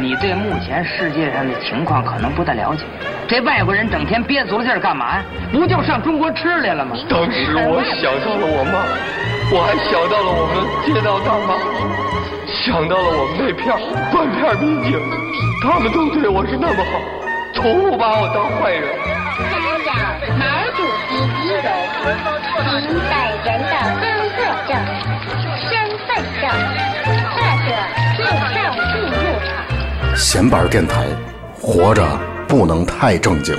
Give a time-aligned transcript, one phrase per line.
[0.00, 2.84] 你对目前世界上的情况可能不太了解。
[3.28, 5.22] 这外国人整天憋足了劲儿干嘛呀？
[5.52, 6.96] 不就上中国吃来了吗？
[7.08, 8.82] 当时我想到了我妈，
[9.52, 11.54] 我还想到了我们街道大妈，
[12.48, 13.76] 想到了我们那片
[14.10, 14.98] 半片民警，
[15.62, 16.98] 他们都对我是那么好，
[17.54, 18.88] 从不把我当坏人。
[19.50, 19.92] 查找
[20.36, 20.42] 毛
[20.76, 21.64] 主席遗容
[22.42, 23.12] 及本
[23.44, 24.02] 人的工
[24.36, 24.70] 作证、
[25.68, 25.70] 身
[26.06, 26.08] 份
[26.40, 26.50] 证，
[27.30, 27.38] 或
[27.68, 28.59] 者。
[30.22, 31.08] 闲板电台，
[31.58, 32.06] 活着
[32.46, 33.54] 不能太正经。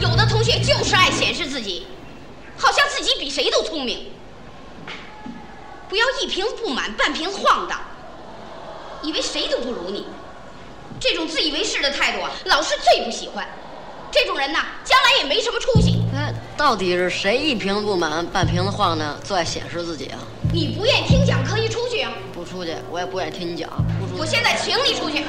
[0.00, 1.86] 有的同学就是爱显示自己，
[2.56, 4.06] 好像自己比谁都聪明。
[5.90, 7.78] 不要一瓶子不满半瓶子晃荡，
[9.02, 10.06] 以为谁都不如你。
[10.98, 13.46] 这种自以为是的态度啊，老师最不喜欢。
[14.10, 16.02] 这种人呐，将来也没什么出息。
[16.16, 19.14] 哎，到底是谁一瓶子不满半瓶子晃荡？
[19.22, 20.18] 最爱显示自己啊！
[20.52, 22.10] 你不愿意听讲，可以出去啊。
[22.32, 23.70] 不出去，我也不愿意听你讲。
[24.00, 25.24] 不出去我现在请你出去。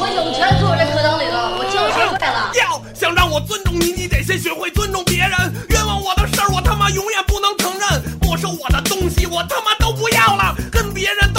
[0.00, 2.52] 我有权坐这课堂里头，我交学费了。
[2.60, 5.32] 要想让我尊重你，你得先学会尊重别人。
[5.70, 8.02] 冤枉我的事儿，我他妈永远不能承认。
[8.20, 10.54] 没收我的东西，我他妈都不要了。
[10.70, 11.32] 跟别人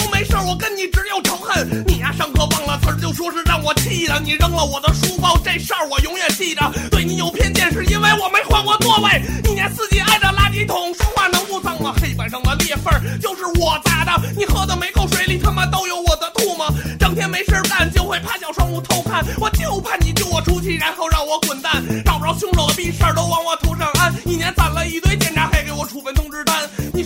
[0.45, 1.83] 我跟你只有仇恨。
[1.87, 4.19] 你呀，上课忘了词儿，就说是让我气的。
[4.23, 6.61] 你扔了我的书包，这事儿我永远记着。
[6.91, 9.21] 对你有偏见，是因为我没换过座位。
[9.45, 11.93] 一年四季挨着垃圾桶，说话能不脏吗？
[12.01, 14.11] 黑板上的裂缝就是我砸的。
[14.37, 16.67] 你喝的每口水里他妈都有我的唾沫。
[16.99, 19.25] 整天没事干，就会趴小窗户偷看。
[19.37, 21.83] 我就怕你救我出气，然后让我滚蛋。
[22.05, 24.13] 找不着凶手的逼事儿都往我头上安。
[24.25, 26.48] 一年攒了一堆检查，还给我处分通知单。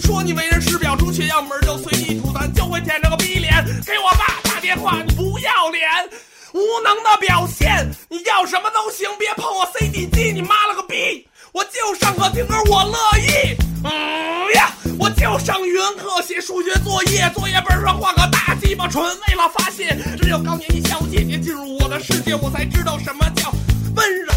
[0.04, 5.02] 说你为人师表，出血要门就随地吐痰，就会舔着个逼脸给我爸打电话。
[5.02, 5.90] 你不要脸，
[6.54, 7.90] 无能的表现。
[8.10, 11.26] 你要什么都行，别碰我 CD 机，你妈了个逼！
[11.54, 13.56] 我就上课听歌，我乐意。
[13.86, 19.98] 嗯呀，我就上语文课写数学作业，作业本上画个大鸡巴，纯为了发泄。
[20.22, 23.50] 只有高年级小姐姐进入我的世界，我才知道什么叫
[23.95, 24.33] 温柔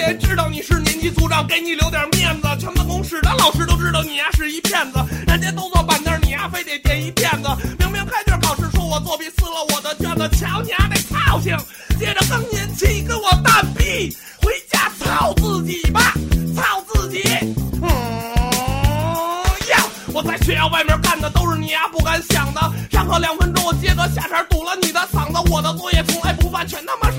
[0.00, 0.16] 也。
[0.30, 2.48] 知道你是年级组长，给你留点面子。
[2.58, 7.48] 全办公室的老师都知道你呀是一骗子，人家都坐板凳，你呀非得垫一垫子。
[7.78, 11.56] 明明开卷考试说我作弊，撕了我的卷子，瞧你丫那操性！
[11.98, 16.14] 接着更年期跟我蛋逼，回家操自己吧，
[16.54, 17.22] 操自己。
[17.82, 17.88] 嗯
[19.70, 22.60] 呀，我在学校外面干的都是你丫不敢想的。
[22.92, 25.50] 上课两分钟，我接个下茬堵了你的嗓子。
[25.50, 27.09] 我的作业从来不犯，全他妈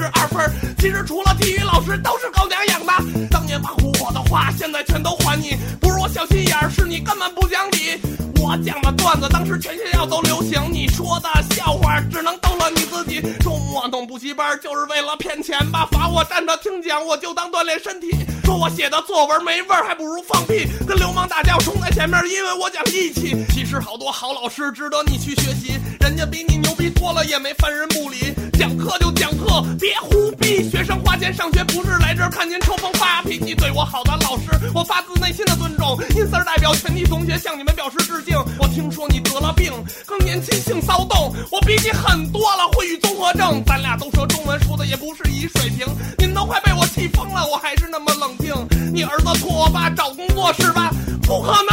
[0.78, 3.28] 其实除了体育老师都是狗娘养的。
[3.30, 5.58] 当年保护我的话，现在全都还你。
[5.80, 8.00] 不是我小心眼儿，是你根本不讲理。
[8.42, 10.60] 我讲的段子，当时全学校都流行。
[10.72, 13.22] 你说的笑话，只能逗乐你自己。
[13.40, 15.88] 周末弄补习班，就是为了钱吧？
[15.92, 18.10] 罚我站着听讲，我就当锻炼身体。
[18.44, 20.68] 说我写的作文没味儿，还不如放屁。
[20.88, 23.36] 跟流氓打架，我冲在前面，因为我讲义气。
[23.54, 28.34] 其实好多好老师值得你去学习，人家比你牛逼多了，也没犯人不理。
[28.60, 30.70] 讲课就讲课，别胡逼。
[30.70, 33.56] 学生花钱上学，不是来这儿看您抽风发脾气。
[33.56, 35.98] 对我好的老师，我发自内心的尊重。
[36.16, 38.38] 因此代表全体同学向你们表示致敬。
[38.60, 39.72] 我听说你得了病，
[40.06, 43.64] 更年期性骚动，我比你狠多了，会语综合症。
[43.66, 45.88] 咱俩都说中文，说的也不是一水平。
[46.18, 48.54] 你们都快被我气疯了，我还是那么冷静。
[48.94, 50.92] 你儿子托我爸找工作是吧？
[51.24, 51.72] 不可能！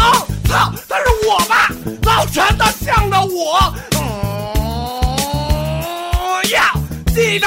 [0.49, 1.69] 操，他是我爸，
[2.03, 3.75] 老陈他向着我。
[3.97, 4.01] 嗯
[6.51, 6.73] 呀，
[7.15, 7.47] 记着，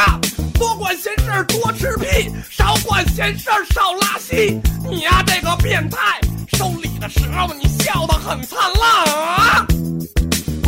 [0.59, 4.59] 多管闲事多吃屁，少管闲事少拉稀。
[4.89, 6.19] 你呀，这个变态，
[6.57, 9.65] 收礼的时候你笑得很灿烂啊！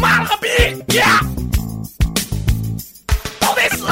[0.01, 0.47] 妈了个逼
[0.95, 1.19] 呀！
[3.39, 3.85] 都得死！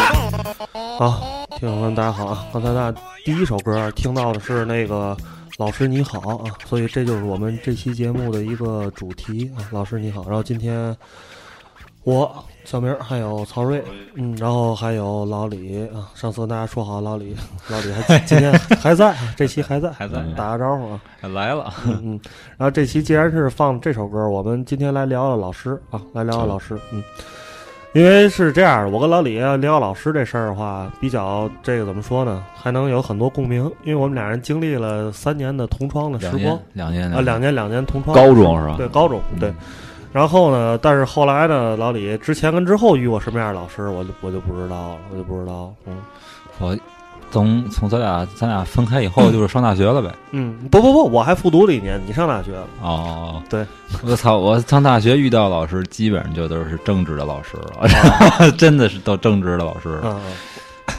[0.98, 2.46] 好，听友们大家好啊！
[2.52, 5.16] 刚才那第一首歌听到的是那个
[5.58, 10.26] “老师你好”啊，所以这就是我们这期节目的一个主题啊，“老师你好”。
[10.28, 10.96] 然后今天
[12.04, 13.82] 我小明还有曹睿，
[14.16, 16.12] 嗯，然后还有老李啊。
[16.16, 17.34] 上次跟大家说好，老李
[17.70, 18.52] 老李还今天
[18.82, 21.02] 还在，啊，这期还在，还在打个招呼啊。
[21.22, 22.20] 来了，嗯嗯。
[22.58, 27.02] 然后这期既然是放这首歌，我们今天来聊聊老师啊，来聊聊老师，嗯。
[27.94, 32.42] 因为是这样，我跟老李聊老师这事儿的话，比较这个怎么说呢？
[32.56, 38.76] 还能有很多共鸣，因为我们俩人经历了三年的同窗的时光，两年啊，两年两年同窗，高中是吧？
[38.78, 39.54] 对，高中对。
[40.14, 45.74] 然后呢，但是后来呢，老李之前跟之后遇过什么样的老师，我就我就不知道了，我就不知道。
[45.86, 45.98] 嗯，
[46.60, 46.78] 我
[47.32, 50.14] 从从咱俩咱俩分开以后就是上大学了呗。
[50.32, 52.68] 嗯，不不不，我还复读了一年，你上大学了。
[52.82, 53.66] 哦，对，
[54.04, 54.38] 我操！
[54.38, 60.00] 我上大学遇到老师，基本上就都是正直的老师了， 真的是都正直的老师。
[60.04, 60.20] 嗯，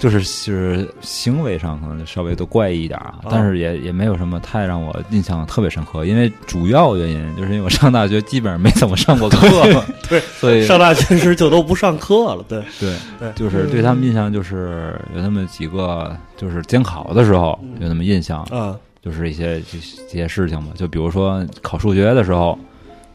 [0.03, 19.79] 就是就是行为上可能稍微都怪异一点啊，但是也也没有什么太让我印象特别深刻，因为主要原因就是因为我上大学基本上没怎么上过课嘛，对， 所以上大学时就都不上课了，对对对，就是对他们印象就是有那么几个，就是监考的时候有那么印象，啊就是一些这
[20.09, 22.59] 这些事情嘛，就比如说考数学的时候，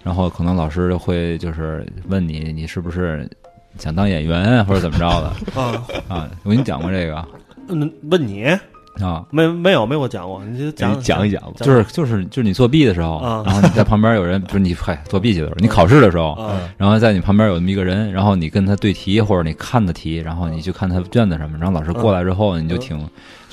[0.03, 3.29] 然后可能老师会就是问你，你是不是
[3.77, 5.27] 想当演员或者怎么着的
[5.61, 6.29] 啊啊？
[6.43, 7.25] 我跟你讲过这个
[7.69, 9.23] 嗯，问你啊。
[9.29, 22.99] 没没有没有讲过，你就讲你讲一讲就是就是就是你作弊的时候，啊然后你在旁边有人，就是你嗨作弊去的时候，你考试的时候，啊然后在你旁边有那么一个人，然后你跟他对题或者你看的题，然后你去看他卷子什么，然后老师过来之后，你就挺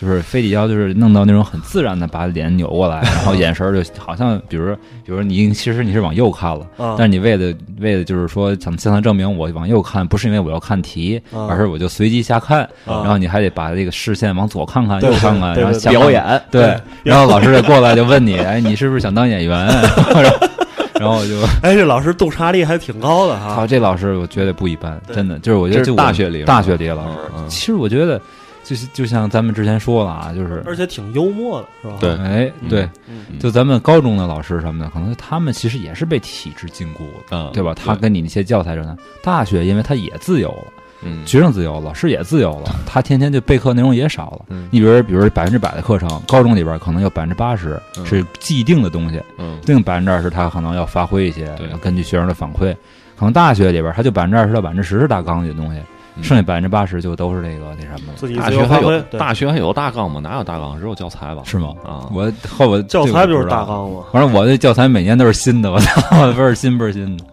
[0.05, 4.75] 就是非得要就是弄到那种很自然的把脸扭过来，然后 眼神儿就好像比如
[5.05, 19.67] 比如你其实你是往右看了，啊但是你为了为了就是说想向他证明我往右看不是因为我要看题，啊而是我就随机瞎看，啊然后你还得把这个视线往左看看对右看看，然后瞎看表演对对，然后老师就过来就问你， 哎，你是不是想当演员？
[21.01, 21.41] 然后我就。
[21.63, 27.19] 哎，这老师洞察力还挺高的哈操，，这老师我觉得不一般，真的就是我觉得就大学里大学里的老师
[27.49, 28.21] 其实我觉得
[28.65, 31.97] 就是就像咱们之前说了啊，就是而且挺幽默的，是吧？
[32.01, 37.01] 对哎嗯对，嗯就咱们高中的老师什么的，可能他们其实也是被体制禁锢
[37.31, 37.75] 的，嗯对吧？
[37.75, 40.65] 他跟你那些教材上的大学，因为他也自由了。
[41.07, 44.47] 嗯学生自由了，老师也自由了，他天天就备课内容也少了。
[44.49, 52.75] 嗯你比如，比如百分之百的课程，高中里边可能有百分之八十嗯是既定的东西，嗯另百分之二十他可能要发挥一些对，根据学生的反馈。
[53.17, 55.85] 可能大学里边他就百分之二十到百分之十是大纲里的东西，嗯
[56.23, 60.21] 剩下百分之八十就都是那个那什么了，自己大学还有，对大学还有大纲吗？
[60.21, 60.79] 哪有大纲？
[60.79, 61.43] 只有教材吧？
[61.45, 61.75] 是吗？
[61.85, 63.91] 啊，我后我教材不就是大纲。
[64.13, 67.25] 反正我的教材每年都是新的，我操， 倍儿新倍儿新的。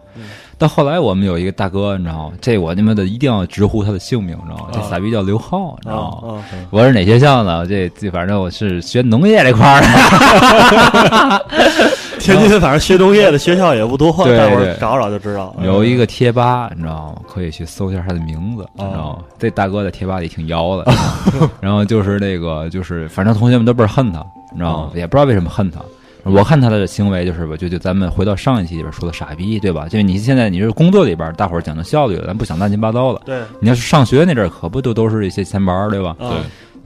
[0.58, 2.34] 到后来我们有一个大哥，你知道吗？
[2.40, 4.70] 这我他妈的一定要直呼他的姓名，你知道吗？
[4.72, 6.34] 这啊傻逼叫刘浩，你知啊道吗？
[6.34, 7.66] 啊，我是哪学校的？
[7.66, 11.46] 这这反正我是学农业这块儿的。
[12.22, 15.66] 天津反正学农业的学校也不多，对待会儿找找就知道了。
[15.66, 17.22] 有一个贴吧，你知道吗？
[17.28, 19.18] 可以去搜一下他的名字，你知道吗？
[19.38, 20.92] 这大哥在贴吧里挺妖的，
[21.60, 24.90] 然后就是那个，就是反正同学们都倍儿恨他，你知道吗？
[24.94, 25.80] 也不知道为什么恨他。
[26.24, 29.88] 我看他的行为就是吧，就就咱们回到上一期里边说的傻逼，对吧？
[29.88, 33.20] 就是你现在你是工作里边，大伙儿讲究效率了，咱不想乱七八糟的。
[33.24, 36.14] 对你要是上学那阵儿，可不就都是一些闲玩儿，对吧？
[36.20, 36.38] 啊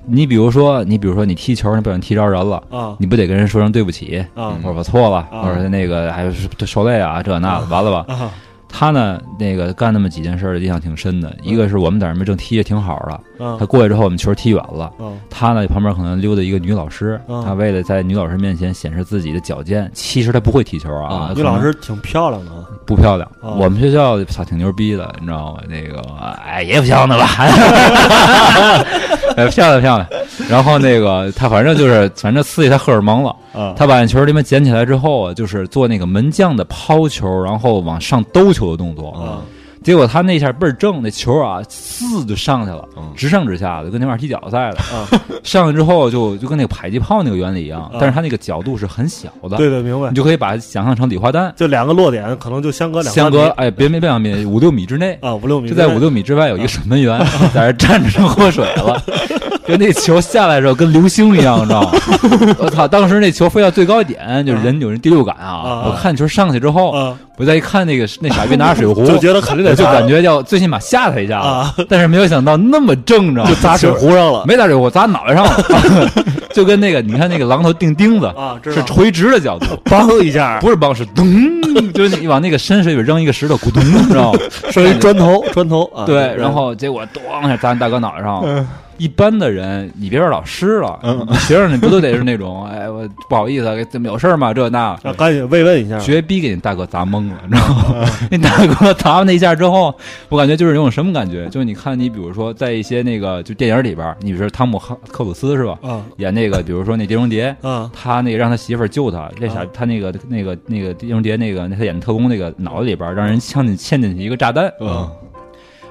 [0.06, 8.14] 你比如说，你比如说你踢球，你不小心踢着人了，啊你不得跟人说声对不起，啊或者我错了，啊或者那个还是受累啊，这那的，完了吧？
[8.14, 8.30] 啊
[8.68, 11.34] 他呢，那个干那么几件事儿，印象挺深的。
[11.40, 23.28] 一个是我们在那边正踢着挺好的，啊他过去之后，我们球踢远了，啊他呢旁边可能溜达一个女老师，嗯他为了在女老师面前显示自己的矫健，其实他不会踢球啊，女老师挺漂亮的啊，不漂亮。
[23.42, 25.60] 啊我们学校操挺牛逼的，你知道吗？
[25.68, 26.00] 那个
[26.44, 27.26] 哎也漂亮的吧，
[29.36, 30.06] 哎漂亮漂亮。
[30.48, 33.34] 然后那个他反正就是反正刺激他荷尔蒙了。
[33.52, 39.42] 啊他把那球里面捡起来之后啊，就是做那个门将的抛球，然后往上兜球的动作。
[39.86, 44.78] 啊结果他那下倍儿正，那球啊，呲就上去了，嗯直上直下的，跟那玩意踢脚赛的。
[44.78, 45.06] 啊，
[45.44, 50.16] 上去之后就就跟那个迫击炮那个原理一样啊，但是它那个角度是很小的，对对，明白你。
[50.16, 55.16] 就可以把它想象成礼花弹，就两个落点，可能就相隔两相隔哎别别别两米，五六米之内。
[55.22, 57.16] 啊，五六米，就在五六米之外有一个守门员
[57.54, 59.00] 在那站着正喝水了，
[59.68, 61.92] 就那球下来的时候跟流星一样，你知道吗？
[62.58, 62.88] 我操！
[62.88, 65.82] 当时那球飞到最高点，就人有人第六感啊啊！
[65.86, 74.44] 我看球上去之后，啊，我再一看那个那傻逼拿着水壶， 就觉得肯定得就感觉要最起码吓他一下啊，但是没有想到那么正着，就砸水壶上了。
[74.46, 76.10] 没砸水壶，砸脑袋上了，
[76.54, 84.38] 就跟那个你看那个榔头钉钉子啊，是垂直的角度， 梆一下，不是梆是咚，就是你往那个深水里扔一个石头，咕咚，你知道吗？
[84.70, 88.66] 是一砖头，砖头啊，对，然后结果咚一下砸你大哥脑袋上了。
[88.98, 90.98] 一般的人，你别说老师了，
[91.46, 94.52] 学生你不都得是那种， 哎，我不好意思，怎么有事儿吗？
[94.54, 98.08] 这那，啊，赶紧慰问一下，绝逼给你大哥砸懵了，你知道吗？
[98.30, 99.94] 那大哥砸完那一下之后，
[100.28, 101.46] 我感觉就是有种什么感觉？
[101.48, 105.78] 就是你看，你比如说在一些那个就电影里边，你比如说汤姆哈克鲁斯是吧？
[105.82, 115.08] 啊演那个，比如说那狄仁杰，啊他那个让他媳妇儿救他，这傻啊他那个那个那个狄仁杰那个他演的特工那个脑子里边让人呛进嵌进去一个炸弹，嗯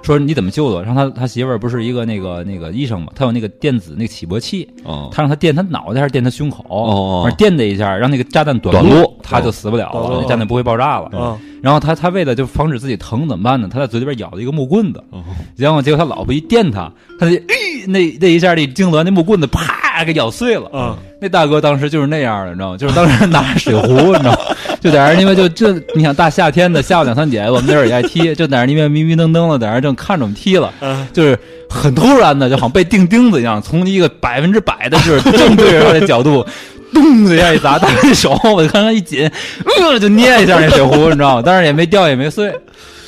[0.06, 0.84] 说你怎么救的？
[0.84, 11.10] 让他他媳妇儿不是一个那个那个医生嘛，他有那个电子那个起搏器，哦他让他电他脑袋还是电他胸口，哦反正电他一下，让那个炸弹短短路他就死不了了，那炸弹不会爆炸了。
[11.18, 13.68] 啊然后他他为了就防止自己疼怎么办呢？
[13.72, 15.24] 他在嘴里边咬了一个木棍子，哦
[15.56, 17.44] 然后结果他老婆一电他，他那、呃
[17.88, 20.70] 那那一下那痉挛那木棍子啪啪给咬碎了。
[20.70, 22.78] 啊，那大哥当时就是那样的，你知道吗？
[22.78, 24.38] 就是当时拿着水壶，你知道吗？
[24.86, 31.38] 就在那儿，因为就就你想大夏天的下午两三点，我们那儿也爱踢，就在那儿因为迷迷瞪瞪的在那儿正看着我们踢了，嗯就是
[31.70, 36.46] 很突然的，就好像被钉钉子一样，从一个百分之百的就是正对着他的角度。
[36.94, 39.30] 咚的一下一砸，大哥手我就看他一紧，
[39.66, 41.44] 呃，就捏一下那水壶，你知道吗？
[41.46, 42.50] 但是也没掉也没碎。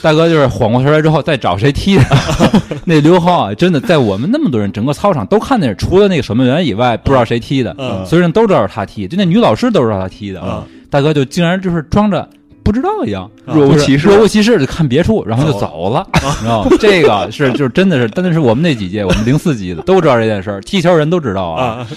[0.02, 2.04] 大哥就是缓过神来之后，再找谁踢的。
[2.84, 10.42] 那刘浩啊，真的在我们那么多人整个操场都看见，除了那个守门员以外，不知道谁踢的，嗯所有人都知道是他踢，就那女老师都知道他踢的。
[10.44, 12.28] 嗯大哥就竟然就是装着
[12.64, 16.70] 不知道一样，啊若无其事，若无其事的看别处，然后就走了， 你知道吗？
[16.80, 21.64] 这个是就是真的是，真的是我们那几届，我们零四级的都知道这件事儿，踢球人都知道啊。
[21.66, 21.88] 啊，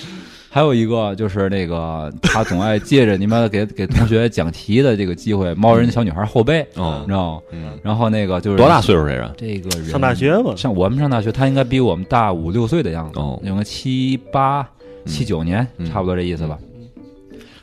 [0.48, 7.40] 还有一个就是那个他总爱借着你妈给 给同学讲题的这个机会，猫人家小女孩后背，哦你知道吗？
[7.52, 9.30] 嗯，然后那个就是多大岁数这人？
[9.36, 10.52] 这个人上大学吧？
[10.56, 14.64] 像我们上大学，他应该比我们大五六岁的样子，哦有个七八
[15.06, 16.56] 七九年，嗯差不多这意思吧。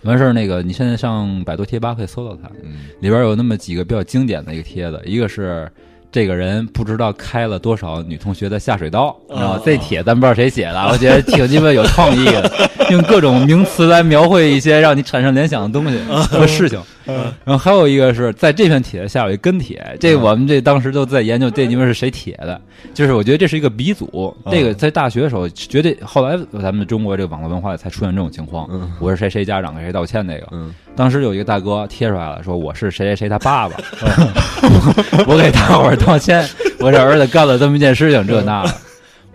[0.04, 5.70] 完事儿，那个你现在上百度贴吧可以搜到它，嗯里边有那么几个比较经典的一个帖子，一个是
[6.12, 9.62] 这个人不知道开了多少女同学的下水道，你知道吗？
[9.66, 15.98] 这帖咱不知道谁写的，我觉得挺鸡巴有创意的，用各种名词来描绘一些让你产生联想的东西
[16.30, 16.80] 和事情。
[17.46, 22.60] 然后还有一个是在这篇帖子下有一跟帖，这我们这当时都在研究这你们是谁帖的，
[22.94, 24.36] 就是我觉得这是一个鼻祖。
[24.52, 28.68] 这个在大学的时候绝对，后来咱们中国这个网络文化才出现这种情况。
[28.72, 33.76] 嗯我是谁谁家长给谁道歉那个，嗯当时有一个大哥贴出来了，说我是谁谁谁他爸爸，
[35.28, 36.48] 我给大伙儿道歉，
[36.80, 38.74] 我这儿子干了这么一件事情，这那的。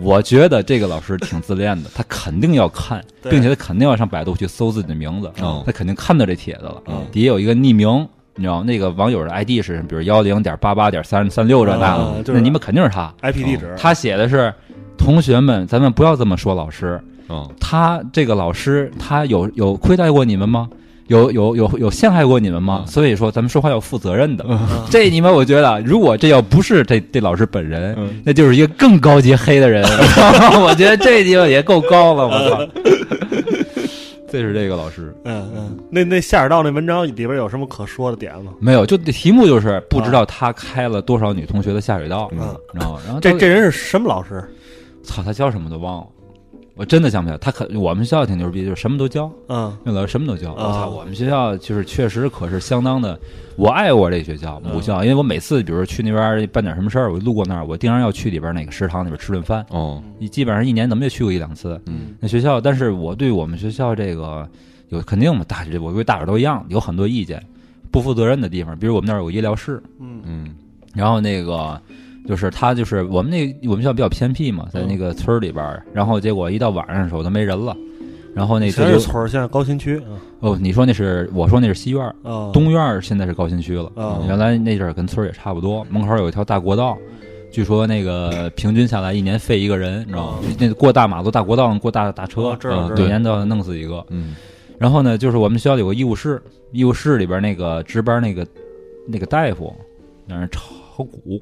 [0.02, 6.82] 我觉得这个老师挺自恋的，他肯定要看，并且他肯定要上百度去搜自己的名字，哦他肯定看到这帖子了。
[6.88, 13.12] 嗯底下有一个匿名，你知道那个网友的 ID 是比如幺零点八八点三三六这那的，啊就是那你们肯定是他。
[13.23, 14.52] IP 地址，他写的是
[14.99, 20.68] 同学们，咱们不要这么说老师，嗯他这个老师他有有亏待过你们吗？
[21.12, 22.85] 有有有有陷害过你们吗？
[22.88, 24.45] 所以说咱们说话要负责任的。
[24.90, 29.85] 这你们我觉得，如果这要不是这这老师本人，嗯那就是一个更高级黑的人。
[30.64, 32.69] 我觉得这地方也够高了，我操！
[34.33, 38.52] 这是这个老师嗯嗯，那那下水道那文章里边有什么可说的点吗？
[38.61, 42.38] 没有，就题目就是不知道他开了多少女同学的下水道，嗯
[42.73, 43.00] 你知道吗？
[43.04, 44.42] 然后这这人是什么老师？
[45.04, 46.07] 操，他教什么都忘了，
[46.75, 47.38] 我真的想不起来。
[47.38, 49.31] 他可我们学校挺牛逼，就是什么都教。
[49.49, 50.88] 嗯那老师什么都教，我啊操！
[50.88, 53.19] 我们学校就是确实可是相当的，
[53.57, 59.64] 我爱我这学校母校，因为我每次比如说去那边办点什么事儿，我路过那儿，我定然要去里边那个食堂里边吃顿饭。
[59.69, 61.81] 哦你基本上一年怎么也去过一两次。
[61.87, 64.49] 嗯那学校，但是我对我们学校这个
[64.88, 67.43] 有肯定嘛，大我对大伙儿都一样，有很多意见，
[67.91, 70.55] 不负责任的地方，比如我们那儿有个医疗室，嗯嗯
[70.95, 71.81] 然后那个
[72.26, 77.76] 就是他就是我们那我们学校比较偏僻嘛，在那个村儿里边儿，然后结果一到晚上的时候都没人了，
[78.35, 86.97] 然后那前这就是村儿，现在高新区啊哦，你说那是我说那是西院儿，啊东院儿现在是高新区了，啊原来那阵儿跟村儿也差不多，门口有一条大国道。
[87.50, 90.38] 据说那个平均下来一年废一个人，你知道吗？
[90.59, 94.02] 那过大马路、大国道过大大车哦，知道嗯知道一年都要弄死一个。
[94.09, 94.35] 嗯
[94.79, 98.47] 然后呢，就是我们学校有个医务室，医务室里边那个值班那个
[99.07, 99.71] 那个大夫，
[100.26, 101.38] 让人炒股，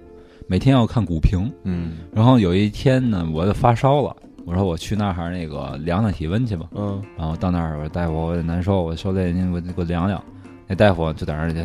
[0.50, 1.48] 每天要看股评。
[1.62, 6.66] 嗯然后有一天呢，我就发烧了，我说我去那儿那个量量体温去吧。
[6.74, 10.20] 嗯然后到那儿，我说大夫，我难受，我受累，您给我给我量量。
[10.66, 11.64] 那大夫就在那儿，这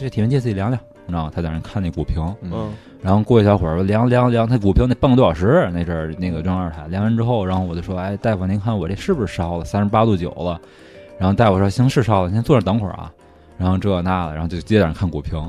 [0.00, 1.32] 这体温计自己量量，你知道吗？
[1.32, 2.20] 他在那儿看那股评。
[2.42, 9.64] 嗯然后过一小会儿，我量量量他股评那半个多小时，那阵儿那个中央二台量完之后，然后我就说，哎，大夫您看我这是不是烧了？
[9.64, 10.60] 三十八度九了。
[11.20, 13.12] 然后大夫说行是烧了，您先坐着等会儿啊。
[13.56, 15.40] 然后这那的，然后就接着看股评。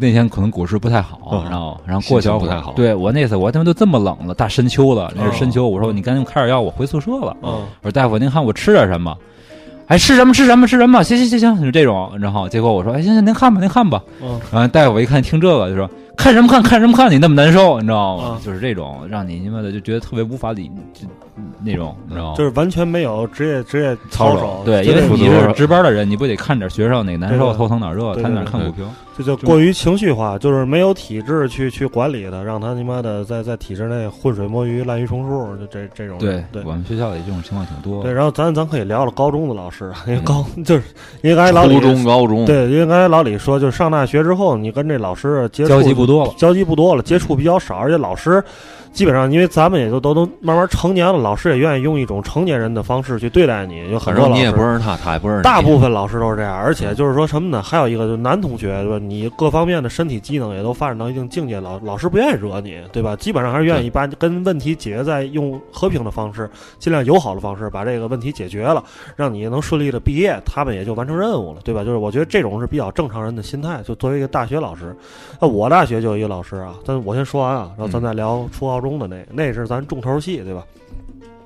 [0.00, 5.66] 那天可能股市不太好，嗯然后然后过一小会儿心情不太好对我那次我他妈都这么冷了，大深秋了，那是深秋。
[5.66, 7.34] 我说你赶紧开点药，我回宿舍了。
[7.42, 9.16] 嗯我说大夫，您看我吃点什么？
[9.86, 11.02] 哎，吃什么吃什么吃什么？
[11.02, 12.12] 行行行行，就这种。
[12.20, 14.02] 然后结果我说，哎，行行，您看吧，您看吧。
[14.20, 15.88] 嗯然后大夫一看听这个就说，
[16.18, 18.36] 看什么看看什么看，你那么难受，你知道吗？
[18.38, 21.08] 嗯就是这种让你他妈的就觉得特别无法理，就
[21.62, 22.34] 那种，你知道吗？
[22.36, 28.88] 就是完全没有职业职业操守，对，因为你是值班的人，你不得看点学生哪难受、头疼哪热，他在那儿看股评。
[29.16, 38.00] 这就过于情绪化，就是没有体制去去管理的，让他他妈的在在体制内浑水摸鱼、滥竽充数，就这这种对对我们学校里这种情况挺多。
[38.00, 38.12] 对。
[38.12, 40.84] 然后咱咱可以聊聊高中的老师，因为高 就是
[41.22, 48.40] 因为刚才老李初中高中对，因为刚才老李说，就是上大学之后，你跟这老师接触交集不多了交集不多了，接触比较少，而且老师
[48.98, 55.44] 基本上因为咱们也都都都慢慢成年了，老师也愿意用一种成年人的方式去对待你，有很反正你也不认识他，他也不认识你。
[55.44, 57.62] 大部分老师都是这样，而且就是说什么呢？
[57.62, 58.98] 还有一个就是男同学，对吧？
[58.98, 63.14] 你各方面的身体机能也都发展到一定境界，老老师不愿意惹你，对吧？
[63.14, 66.50] 基本上还是愿意把跟问题解决在用和平的方式，
[66.80, 68.82] 尽量友好的方式把这个问题解决了，
[69.14, 71.84] 让你能顺利的毕业，他们也就完成任务了，对吧？
[71.84, 73.80] 就是我觉得这种是比较正常人的心态。
[73.84, 74.92] 就作为一个大学老师，
[75.40, 80.64] 那我大学就有一个老师啊，但我先说完啊，然后咱再聊初高中中的那，那是咱重头戏，对吧？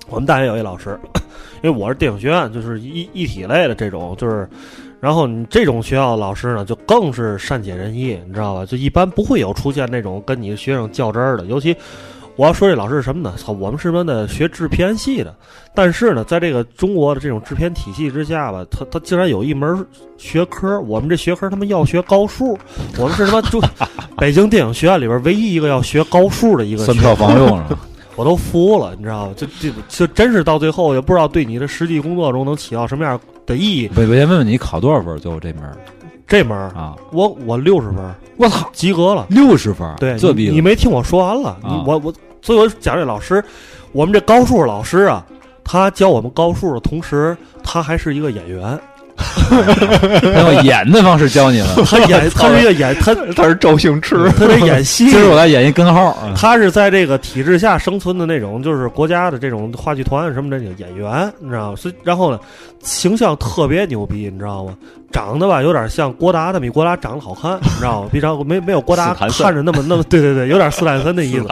[0.09, 0.97] 我们大学有一老师，
[1.61, 4.47] 因为我是电影学院，就是一一体类的这种，就是，
[4.99, 8.65] 然后你这种学校老师呢，就更是善解人意，你知道吧？
[8.65, 11.75] 就一般不会有出现那种跟你学生较真儿的，尤其
[12.35, 13.35] 我要说这老师是什么呢？
[13.37, 15.35] 操，我们是他妈的学制片系的，
[15.73, 19.85] 但是呢，在这个中国的这种制片体系之下吧，他他竟然有一门
[20.17, 22.57] 学科，我们这学科他妈要学高数，
[22.97, 23.61] 我们是他妈就
[24.17, 27.79] 北京电影学院里边唯一一个要学高数的一个算学票房用了？
[28.15, 29.33] 我都服了，你知道吗？
[29.35, 33.89] 就这就真是到最后也不知道对你的实际工作中能起到什么样的意义。
[33.95, 35.17] 我我先问问你考多少分？
[35.19, 35.75] 最后这门儿
[36.27, 39.25] 这门啊，我我六十分，我操，及格了。
[39.29, 41.57] 六十分，对，这逼你你没听我说完了？
[41.61, 43.43] 你啊我我，所以我讲这老师，
[43.91, 45.25] 我们这高数老师啊，
[45.63, 48.79] 他教我们高数的同时，他还是一个演员。
[50.33, 55.09] 他用演的方式教你了， 他演，他是一个演，他 他是周星驰，他得演戏。
[55.09, 61.75] 今儿我来演一根号，啊他是在这个体制下生存的那种，就是国家的这种话剧团什么的演员，你知道吗？
[61.75, 62.39] 所以然后呢，
[62.81, 64.73] 形象特别牛逼，你知道吗？
[65.11, 68.09] 长得吧有点像郭达，但比郭达长得好看，你知道吗？
[68.11, 71.45] 比长没没有郭达看着那么那么，对对对，有点斯坦森的意思。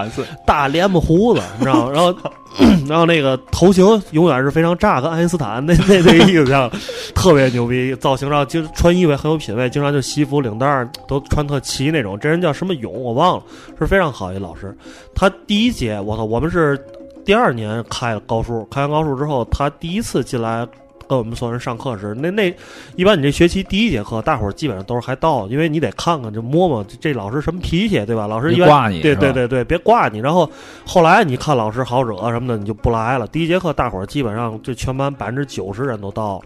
[0.48, 1.92] 大连巴胡子，你知道吗？
[1.94, 2.16] 然后，
[2.90, 6.68] 然后那个头型永远是非常炸，跟爱因斯坦那那那个意思像，
[7.14, 7.94] 特别牛逼。
[7.96, 12.20] 造型上就穿衣服也很有品位，经常就西服领带儿都穿特齐那种。
[12.20, 13.44] 这人叫什么勇我忘了，
[13.78, 14.76] 是非常好一老师。
[15.14, 16.80] 他第一节我操，我们是
[17.24, 20.68] 第二年开了高数，开完高数之后，他第一次进来。
[21.10, 22.56] 跟我们所有人上课时，那那
[22.96, 28.28] 一般你这学期第一节课，大伙儿基本上都是还到，因为你得看看，就摸摸这这老师什么脾气，对吧？
[28.28, 30.20] 老师一般挂你对对对对，别挂你。
[30.20, 30.50] 然后
[30.86, 33.28] 后来你看老师好惹什么的，你就不来了。
[33.28, 36.46] 第一节课大伙儿基本上这全班百分之九十人都到了。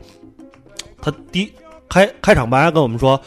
[1.06, 1.54] 他第
[1.88, 3.20] 开开场白跟我们说，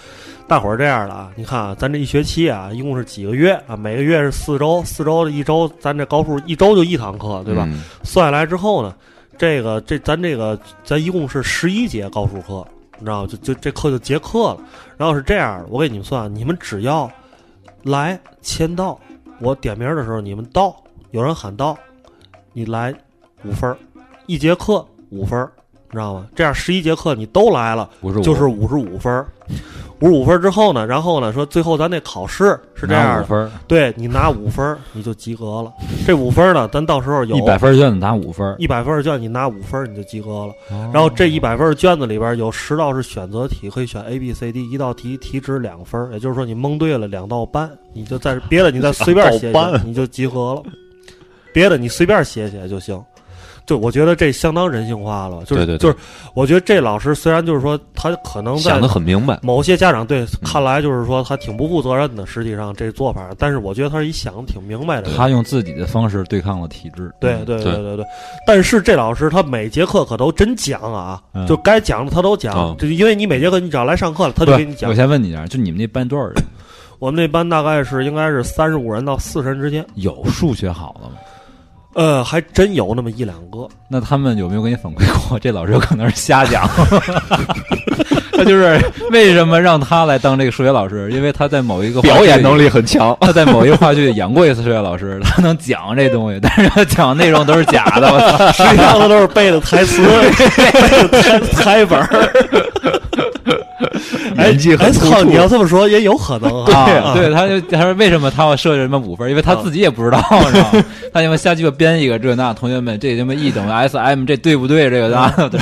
[0.49, 3.77] 大伙儿这样的啊，你看啊，咱这一学期啊，一共是几个月啊？
[3.77, 7.65] 每个月是四周，四周一周，咱这高数一周就一堂课，对吧？
[7.71, 8.93] 嗯算下来之后呢，
[9.39, 12.67] 这个这咱这个咱一共是十一节高数课，
[12.99, 13.29] 你知道吗？
[13.29, 14.59] 就就这课就结课了。
[14.97, 17.09] 然后是这样的，我给你们算，你们只要
[17.85, 18.99] 来签到，
[19.39, 20.75] 我点名的时候你们到，
[21.13, 21.79] 有人喊到，
[22.53, 22.93] 你来
[23.45, 23.79] 五分儿，
[24.27, 25.53] 一节课五分儿，
[25.91, 26.27] 你知道吗？
[26.35, 27.89] 这样十一节课你都来了，
[28.23, 29.27] 就是五十五分儿。
[30.01, 35.73] 五十五分之后呢，然后呢说最后咱那考试是这样的，对你拿五分你就及格了。
[36.07, 40.53] 这五分呢，咱到时候有一百分卷子拿五分儿，一百分儿卷，你拿五分你就及格了。
[40.71, 49.53] 哦然后这一百分卷子里边有十道是选择题，可以选 A、B、C、D，一道题题值两分，也就是说你蒙对了两道班，你就在别的你再随便写，
[49.85, 50.63] 你就及格了。
[51.53, 53.03] 别的你随便写写就行。
[53.69, 55.97] 就我觉得这相当人性化了，就是对对对就是，
[56.33, 65.17] 我觉得这老师虽然就是说他可能在想的很明白，某些家长对看来就是说他挺不负责任的，实际上这做法，但是我觉得他是一想的挺明白的人。
[65.19, 67.13] 他用自己的方式对抗了体制。
[67.21, 68.05] 对对对对对对，
[68.47, 74.95] 但是这老师他每节课可都真讲啊，嗯就该讲的他都讲哦，就因为你每节课你只要来上课了，他就给你讲我。
[74.95, 76.35] 先问你一下，就你们那班多少人？
[76.99, 81.13] 我们那班大概是应该是三十五人到四十人之间，有数学好的吗？
[81.99, 83.67] 呃，还真有那么一两个。
[83.89, 86.69] 那他们有没有给你反馈过， 这老师有可能是瞎讲？
[88.37, 88.81] 他就是
[89.11, 91.11] 为什么让他来当这个数学老师？
[91.11, 93.17] 因为他在某一个表演能力很强。
[93.21, 98.13] 他在某一个话剧演过一次数学老师，他能讲这东西，但是他讲的内容都是假的。
[98.13, 98.53] 我操！
[98.53, 100.01] 实际上他都是背的台词，
[100.57, 102.09] 背的台台本儿。
[103.17, 103.28] 哎
[104.39, 105.23] 演技很哎操！
[105.23, 106.75] 你要这么说也有可能啊。
[106.75, 109.29] 啊对，他就他说为什么他要设置什么五分？
[109.31, 110.85] 因为他自己也不知道，你知道吗？
[111.13, 114.89] 他他妈瞎鸡巴编一个这那，同学们这他妈 E 等于 S M 这对不对？
[114.91, 115.59] 这个那的，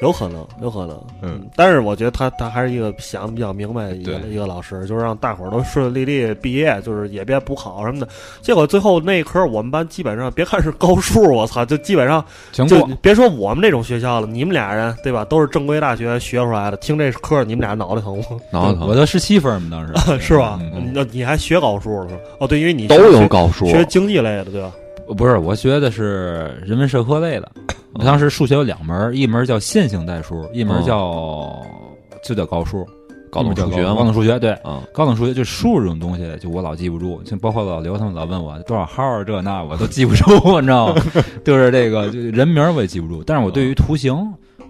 [0.00, 8.08] 有可能，有可能，嗯，但是我觉得他他还是一个想的比较明白的一个一个老师，就是让大伙儿都顺顺利利毕业，就是也别补考什么的。
[8.40, 12.86] 结果最后那一科我们班基本上，别看是高数，我操，就基本上就。
[13.00, 18.24] 别说我们这种学校了，你们俩人对吧，都是正规大学学出来的，听这科你们俩脑袋疼吗？
[18.52, 20.58] 脑袋疼我都十七分嘛，当时 是吧？
[20.74, 22.20] 嗯那你还学高数了是吧？
[22.40, 24.72] 哦，对，因为你都学有高数，学经济类的对吧？
[25.16, 27.50] 不是，我学的是人文社科类的。
[27.94, 31.62] 我当时数学有两门，一门叫线性代数，一门叫
[32.22, 32.86] 就叫高数。
[33.30, 41.02] 高等数学高嘛，等数学对，嗯，高等数学就数这种东西，就我老记不住，像包括老刘他们老问我多少号儿这那，我都记不住， 你知道吗？
[41.44, 44.16] 就是这个就人名儿我也记不住，但是我对于图形。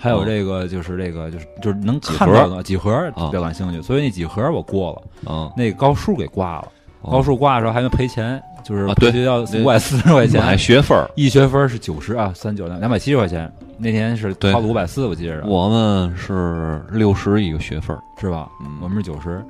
[0.01, 6.68] 还有这个就是这个就是就是能看到的几何比较感兴趣，所以那几何我过了，嗯，那高数给挂了，
[7.03, 9.11] 高数挂的时候还能赔钱，就是啊对。
[9.13, 10.45] 学校五百四十块钱。
[10.45, 14.53] 买学分儿，一学分是九十啊，三九两两百七十块钱，那天是对。
[14.53, 18.49] 掏了五百四，我记着，我们是六十一个学分儿，是吧？
[18.63, 18.79] 嗯。
[18.83, 19.45] 我们是九十。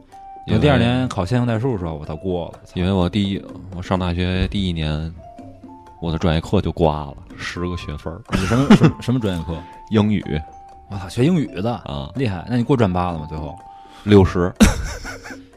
[0.47, 3.45] 因为第二年考线性代数的时候，我倒过了，因为我第一
[3.77, 5.13] 我上大学第一年，
[6.01, 9.55] 我的专业课就挂了十个学分儿，你什么 什么什么专业课？
[9.91, 10.25] 英语。
[10.91, 12.47] 我操，学英语的啊，厉害！
[12.49, 13.27] 那你过专八了吗？
[13.29, 13.55] 最后？
[14.05, 14.51] 六十。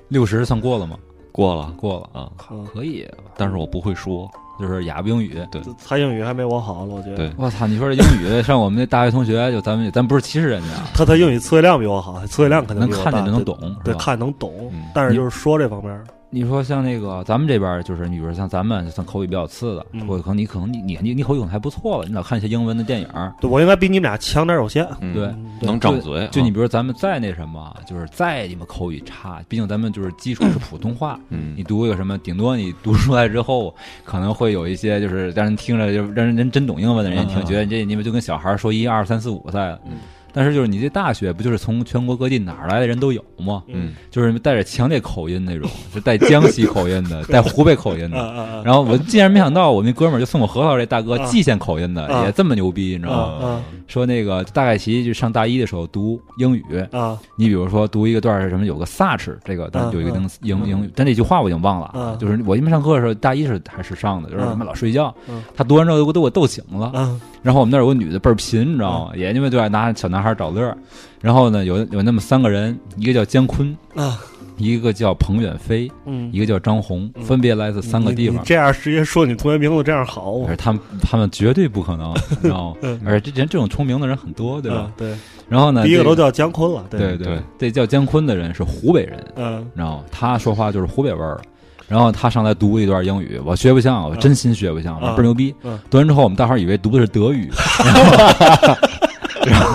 [0.10, 0.98] 六十算过了吗？
[1.32, 1.74] 过了。
[1.78, 5.40] 过了啊，可以，但是我不会说，就是哑巴英语。
[5.52, 7.16] 对，他英语还没我好了，我觉得。
[7.16, 7.66] 对，我操！
[7.66, 13.12] 你说这英语，像我们那大学同学，就咱们咱不是歧视人家，他他英语词汇量比我好，词汇量肯定能比我大。
[13.12, 14.04] 看见就能懂，对，是吧？
[14.04, 14.54] 看能懂。
[14.72, 23.08] 嗯，但是就是说这方面，你说像那个咱们这边，就是你比如像咱们，就算口语比较次的，嗯或者可能你可能你你你你口语可能还不错了，你老看一些英文的电影，
[23.42, 24.88] 对我应该比你们俩强点儿有限。
[25.02, 25.30] 嗯对，
[25.68, 26.26] 能张嘴。
[26.32, 39.82] 就你啊比如咱们再那什么，就是再你们口语差，毕竟咱们就是基础是普通话，嗯你读一个什么，顶多你读出来之后，可能会有一些就是让人听着就让人人真懂英文的人一听，嗯觉得这你们就跟小孩说一二三四五似的。
[39.86, 39.98] 嗯
[40.34, 43.64] 但是就是你这大学不就是从全国各地哪儿来的人都有吗？
[43.68, 48.62] 嗯，就是带着强烈口音那种， 就带江西口音的， 带湖北口音的。
[48.66, 53.46] 然后我竟然没想到，我那哥们儿就送我核桃这大哥啊蓟县口音的啊也这么牛逼，你知道吗？
[53.48, 65.44] 啊说那个大概其就上大一的时候读英语，啊你比如说读一个段儿是什么，有个 such 这个，但啊有一个英啊英英语，但那句话我已经忘了啊就是我因为上课的时候，大一是还是上的，就是他妈老睡觉嗯。
[65.56, 66.88] 他读完之后都给我逗醒了。
[66.94, 69.12] 啊然后我们那儿有个女的倍儿贫，你知道吗？
[69.16, 70.78] 也因为对爱拿小男孩找乐儿。
[71.20, 74.20] 然后呢，有有那么三个人，一个叫姜昆，啊！
[74.58, 78.44] 一个叫彭远飞，嗯一个叫张红，分别来自三个地方。
[78.46, 83.02] 这样直接说你同学名字这样好而他们他们绝对不可能，你知道吗 嗯？
[83.04, 84.92] 而且这人这种重名的人很多，对吧嗯？
[84.98, 85.18] 对，
[85.50, 90.04] 然后呢，第一个都叫姜昆了，对对，这叫姜昆的人是湖北人，嗯你知道吗？
[90.12, 91.42] 他说话就是湖北味儿。
[91.88, 95.78] 然后他上来读一段英语，我学不像，我真心学不像，嗯倍儿牛逼嗯。
[95.90, 97.50] 读完之后，我们大伙儿以为读的是德语，
[97.84, 98.78] 然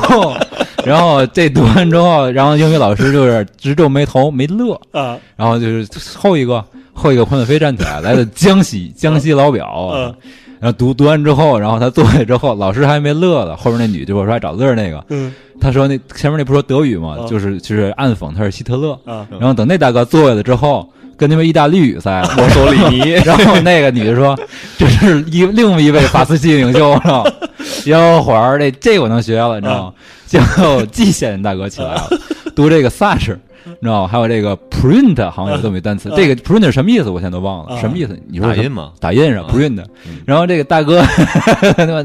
[0.06, 0.34] 后，
[0.84, 4.80] 然后这读完之后，然后英语老师就是直皱眉头，没乐。
[4.92, 9.90] 啊然后就是后一个后一个潘子飞站起来，来自江西，江西老表。
[9.94, 10.14] 嗯
[10.58, 13.54] 然后读读完之后，然后他坐下之后，老师还没乐了。
[13.54, 17.18] 后面那女就我说还找乐儿那个，嗯他说那前面那不说德语吗？
[17.20, 18.98] 啊就是就是暗讽他是希特勒。
[19.04, 24.38] 啊然后等那大哥坐下了之后，跟他们意大利语赛，墨索里尼 然后那个女的说
[24.78, 27.30] 这是一另一位法斯基领袖，知道吗？
[27.58, 29.92] 小伙儿，这这我能学了，你知道吗？
[30.26, 32.08] 最后蓟县大哥起来了，
[32.54, 33.36] 读这个 such。
[33.68, 34.08] 你知道吗？
[34.08, 37.10] 还有这个 print 好像有这么一单词，这个 print 是什么意思？
[37.10, 38.16] 我现在都忘了，啊什么意思？
[38.28, 38.92] 你说打印吗？
[39.00, 39.84] 打印是吧 print，
[40.24, 41.02] 然后这个大哥
[41.76, 42.04] 他妈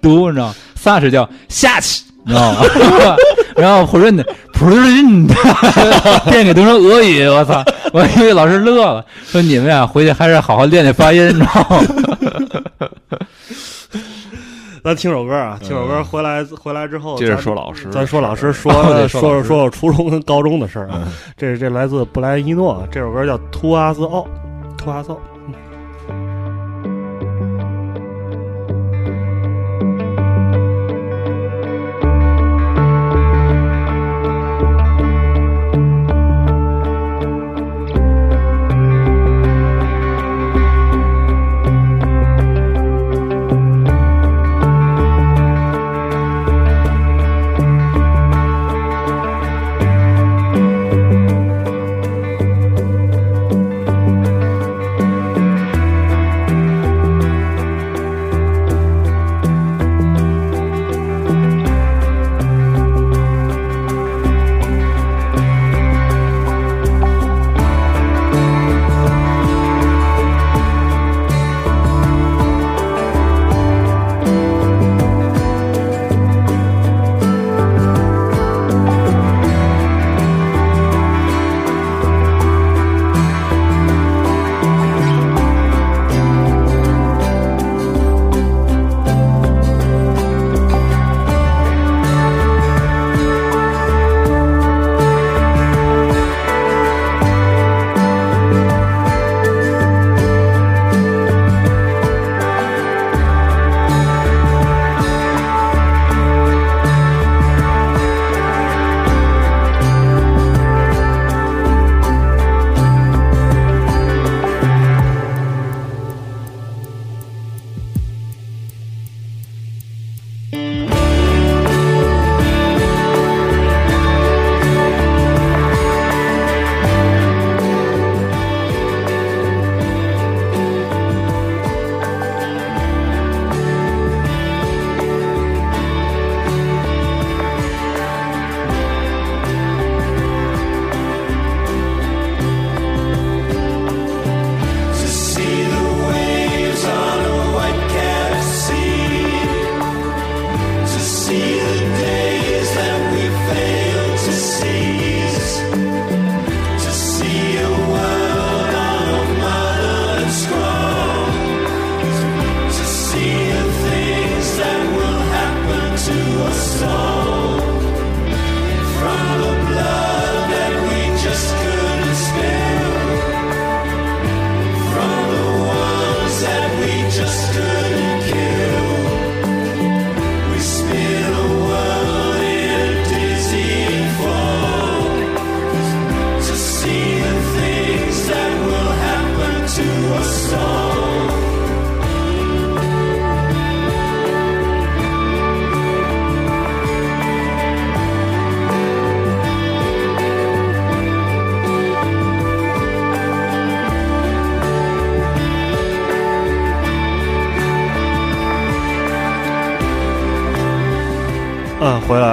[0.00, 2.58] 读，你知道，such 叫下去，你知道吗？
[3.56, 5.28] 然后 print print
[6.30, 7.62] 变给读成俄语，我操！
[7.92, 11.82] 我以为老师乐了，说你们呀回去还是好好练练发音，你知道吗？
[14.82, 18.72] 咱听首歌啊，听首歌回来回来之后，接着说老师咱说老师说
[19.06, 21.02] 说说说说初中跟高中的事儿啊。
[21.36, 24.20] 这这来自布莱伊诺，这首歌叫《图阿兹奥》，
[24.78, 25.14] 图阿兹奥。《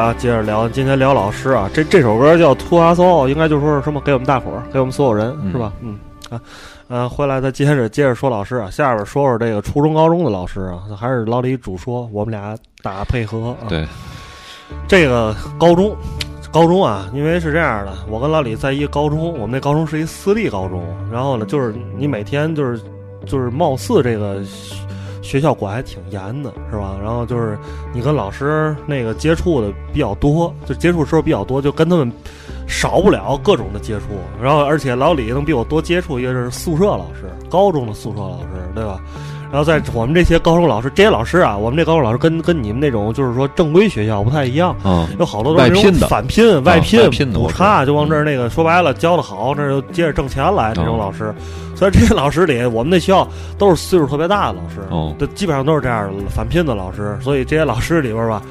[0.08, 5.74] 啊，接着聊，今天聊老师啊，这这首歌叫《To Us All》，应该就说是什么给我们大伙儿，给我们所有人，是吧？
[5.82, 6.40] 嗯啊，
[6.88, 13.68] 呃，回来再接着接着说老师啊，下边说说这个初中高中的老师啊，还是老李主说，我们俩打配合啊。
[13.68, 13.86] 对，
[14.88, 15.94] 这个高中，
[16.54, 22.82] 高中啊，因为是这样的，我跟老李在一个高中，我们那高中是一私立高中，然后呢，就是你每天就是
[23.26, 24.42] 就是貌似这个
[25.28, 26.96] 学校管还挺严的，是吧？
[27.04, 27.60] 然后就是
[27.94, 32.10] 你跟老师那个接触的比较多，就接触时候比较多，就跟他们
[32.66, 34.06] 少不了各种的接触。
[34.42, 39.02] 然后而且老李能比我多接触一个是宿舍老师，高中的宿舍老师，对吧？
[39.52, 51.34] 然后在我们这些高中老师，这些老师啊，我们这高中老师跟跟你们那种就是说正规学校不太一样，嗯，有好多都是那种外聘的返聘、外聘、补差，就往这儿那个说白了教的好，那就接着挣钱来这种老师。
[51.76, 57.16] 所以这些老师里，我们那学校都是岁数特别大的老师，哦这基本上都是这样的返聘的老师。
[57.22, 58.42] 所以这些老师里边吧，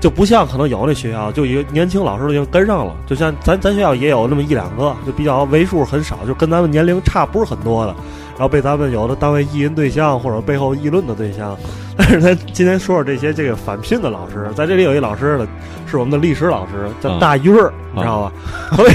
[0.00, 2.92] 就不像可能有那学校，就一个年轻老师都已经跟上了。
[3.06, 7.94] 就像咱咱学校也有那么一两个，就比较为数很少，就跟咱们年龄差不是很多的。
[8.32, 11.56] 然后被咱们有的单位意淫对象或者背后议论的对象，
[11.96, 15.46] 但是咱今天说说这些这个返聘的老师，在这里有一老师呢，
[15.86, 18.32] 是我们的历史老师，叫大鱼儿，你知道吧？
[18.70, 18.90] 他为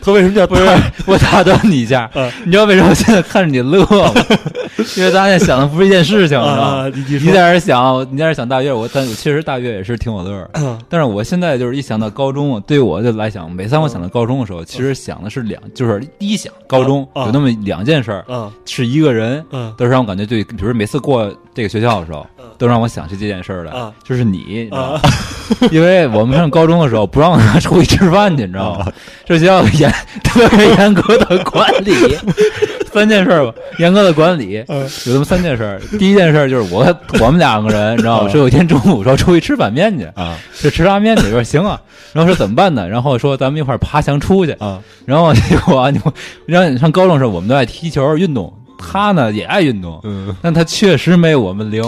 [0.04, 0.78] 他为什么叫不是大？
[1.06, 4.12] 我打断你一下，嗯你知道为什么现在看着你乐吗？
[4.96, 6.92] 因为咱俩想的不是一件事情，你知道啊吗？
[6.94, 10.48] 你你在这儿想，你在这儿想大月，我但确实大月也是挺有乐儿。
[10.54, 22.26] 嗯但是我现在就是一想到高中，对我就来讲，每当我想到高中的时候，其实想的是两，就是第一想高中啊有那么两件事儿，嗯是一个人，嗯都是让我感觉对，比如每次过这个学校的时候，
[22.58, 25.02] 都让我想起这件事儿来啊，就是你，你知道吗啊
[25.72, 28.86] 因为我们上高中的时候不让他出去吃饭去，你知道吗？
[29.26, 31.92] 这学校有严 特别严格的管理，
[32.92, 35.80] 三件事儿吧，严格的管理，有这么三件事儿。
[35.98, 36.84] 第一件事儿就是我
[37.20, 38.28] 我们两个人，你知道吗？
[38.30, 41.80] 说有一天中午说出去吃板面去啊，就吃拉面去，说行啊，
[42.12, 42.88] 然后说怎么办呢？
[42.88, 46.00] 然后说咱们一块儿爬墙出去啊，然后结果啊，你
[46.46, 48.52] 让你上高中的时候，我们都爱踢球运动。
[48.82, 51.82] 他呢也爱运动，嗯，但他确实没有我们灵。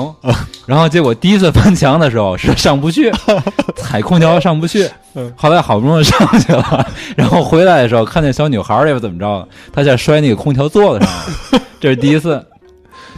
[0.67, 3.11] 然后结果第一次翻墙的时候是上不去，
[3.77, 4.89] 踩空调上不去。
[5.37, 12.45] 后来好不容易上去了，然后回来的时候看见小女孩儿也不怎么着，她在摔那个空调座子上了， 这是第一次。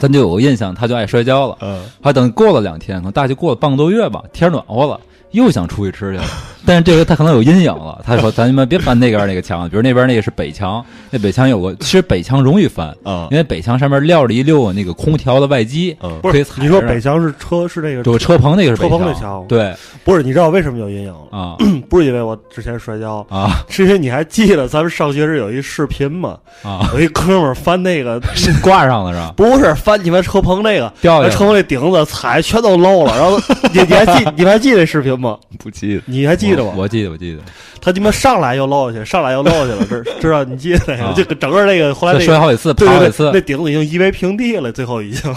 [0.01, 1.57] 咱就有个印象，他就爱摔跤了。
[1.61, 4.99] 嗯，还等过了两天，可能大概过了半个多月吧，天暖和了，
[5.35, 6.25] 又想出去吃去了。
[6.67, 16.19] 但是这回他可能有阴影了，他说：“咱们别翻那边那个墙，比如那边那个是北墙，那北墙有个，其实北墙容易翻，啊因为北墙上面撂着一溜那个空调的外机，嗯。
[16.23, 19.75] 不是可以踩你说北墙是车是那个就车棚那个是车北墙，对。
[20.05, 21.39] 不是你知道为什么有阴影了？
[21.39, 21.57] 啊。
[21.91, 23.63] 不是因为我之前摔跤，啊。
[23.69, 26.39] 是因为你还记得咱们上学时有一视频吗？
[26.63, 28.19] 啊，有一哥们儿翻那个
[28.65, 29.35] 挂上了是吧？
[29.37, 33.39] 不是翻你们车棚那个，掉下来车棚那顶子踩全都漏了，然后
[33.71, 35.24] 你你还记你还记得那视频吗？
[35.59, 36.73] 不记得，你还记得吗？
[36.77, 37.43] 我记得我记得，
[37.81, 40.43] 他他妈上来又落下去，上来又落下去了，这 知道？
[40.45, 41.05] 你记得那个？
[41.05, 45.35] 啊就整个那个后来那个摔好几次，对对对，爬好几次那，顶子已经夷为平地了，最后已经。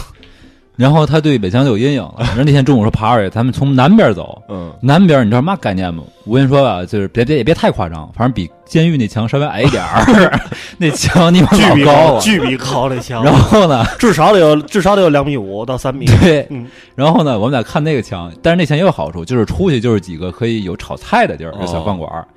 [0.78, 2.14] 然后他对北墙就有阴影了。
[2.20, 6.04] 然后那天中午说爬上去，咱们从南边走，嗯南边你知道嘛概念吗？
[6.24, 10.40] 我跟你说吧，就是别别也别太夸张，反正比监狱那墙稍微矮一点儿，
[10.78, 12.22] 那墙你妈巨高了。
[12.22, 16.06] 巨比高那墙，然后呢，至少得有至少得有两米五到三米。
[16.22, 22.28] 对，嗯然后呢，我们俩看那个墙，但是那墙也有好处，就是出去就是几个可以有炒菜的地儿，小饭馆儿。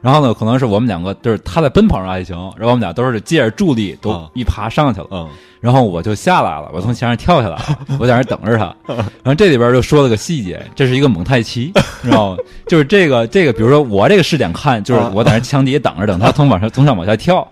[0.00, 5.06] 然后呢，可能是我们两个，就是他在奔跑上还行，然后我们俩都是借着助力，都啊一爬上去了。
[5.10, 5.28] 嗯
[5.60, 8.74] 然后我就下来了，我从墙上跳下来了， 我在那儿等着他。
[8.86, 12.36] 然后这里边就说了个细节，这是一个蒙太奇， 你知道吗？
[12.66, 17.46] 就是这个这个，比如说我这个视点看，就是我在那墙底下等着，等他从往上从上往下跳。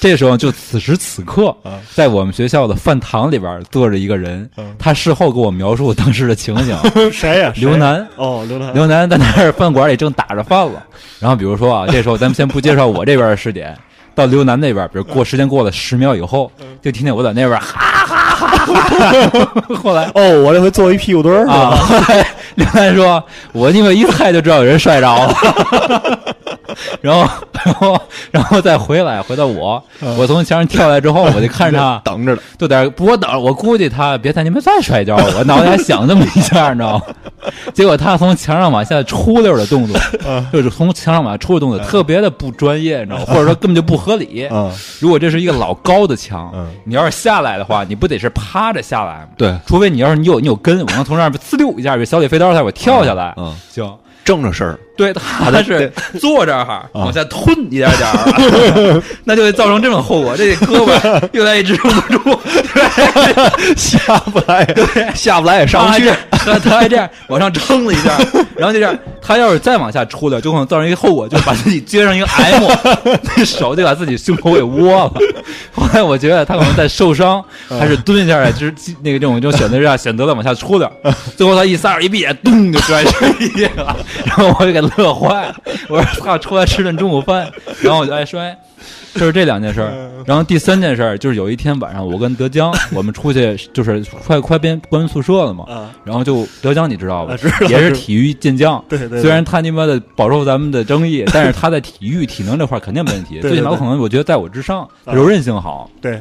[0.00, 1.56] 这时候就此时此刻，
[1.94, 4.48] 在我们学校的饭堂里边坐着一个人，
[4.78, 6.76] 他事后给我描述当时的情景。
[7.10, 7.50] 谁呀？
[7.54, 8.74] 谁刘楠哦，刘楠。
[8.74, 10.84] 刘楠在那儿饭馆里正打着饭了，
[11.18, 13.74] 然后比如说啊，这时候咱们先不介绍我这边的视点，
[14.14, 16.50] 到刘楠那边，比如过时间过了十秒以后，
[16.82, 23.22] 就听见我在那边 哈哈哈哈，后来哦，我这回坐一屁股墩儿啊，后来刘楠说，
[23.52, 25.34] 我因为一猜就知道有人摔着了。
[27.00, 27.28] 然后，
[27.72, 28.00] 然后，
[28.30, 29.82] 然后再回来，回到我，
[30.18, 32.00] 我从墙上跳下来之后，我就看着他。
[32.04, 37.02] 等着了，就在不我等，我估计他别在你们再摔跤了，我脑袋还想这么一下，你知道吗？
[37.74, 39.98] 结果他从墙上往下出溜的动作，
[40.52, 43.24] 就是从墙上往下出的动作，特别的不专业，你知道吗？
[43.26, 44.46] 或者说根本就不合理。
[44.50, 44.70] 嗯。
[45.00, 49.28] 如果这是一个老高的墙嗯，你要是下来的话，你不得是趴着下来吗？
[49.36, 53.54] 对，除非你要是你有你有根，我能从上面呲溜一下，比小李飞刀似的，我跳下来，嗯。
[53.70, 53.90] 行。
[54.24, 62.40] 正着身儿，对， 他是坐这儿往下吞一点点儿， 那就会造成这种后果，这胳膊越来越支撑不住，
[63.76, 66.10] 下不来，对，下不来也上不去。
[66.30, 68.18] 他他还这样往上撑了一下，
[68.56, 72.68] 然后就这样，他要是再往下出溜，就可能造成一个后果，就是把自己撅上一个 M，
[73.36, 75.12] 那手就把自己胸口给窝了。
[75.74, 80.90] 后来我觉得他可能在受伤，还是蹲下来，就是那个这种这种选择下选择了往下出点，
[81.36, 85.56] 最后他一撒手一闭眼，咚就摔地下了，然后我就给乐坏了。
[85.88, 87.50] 我说操，出来吃顿中午饭，
[87.82, 88.56] 然后我就爱摔。
[89.14, 95.64] 就是这两件事儿，然后第三件事儿就是有一天晚上，我跟德江我们出去，就是快快变关宿舍了嘛。
[96.04, 97.36] 然后就德江你知道吧？
[97.68, 98.84] 也是体育健将。
[98.88, 99.22] 对对。
[99.22, 103.40] 虽然他你妈的饱受咱们的争议，但是他在体育体能这块肯定没问题。
[103.40, 105.88] 最起码可能我觉得在我之上，柔韧性好。
[106.02, 106.20] 对。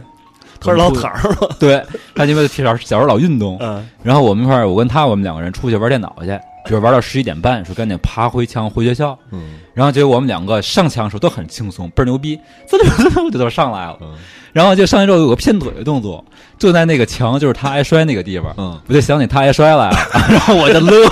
[0.62, 1.48] 他是老坦儿嘛？
[1.60, 1.84] 对。
[2.16, 3.58] 他你妈小小时候老运动。
[3.60, 3.86] 嗯。
[4.04, 6.40] 然后我们一块儿，我跟他我们两个人出去玩电脑去。
[6.66, 9.18] 就是玩到十一点半，说赶紧爬回墙回学校。
[9.32, 13.98] 嗯，然后结果我们两个上墙的时候都很轻松，倍儿牛逼，滋溜滋溜就都上来了。
[14.02, 14.14] 嗯，
[14.54, 16.24] 然后就上去之后有个偏腿的动作，
[16.58, 18.54] 就在那个墙，就是他挨摔那个地方。
[18.58, 19.98] 嗯，我就想起他挨摔来了，
[20.30, 21.10] 然后我就乐，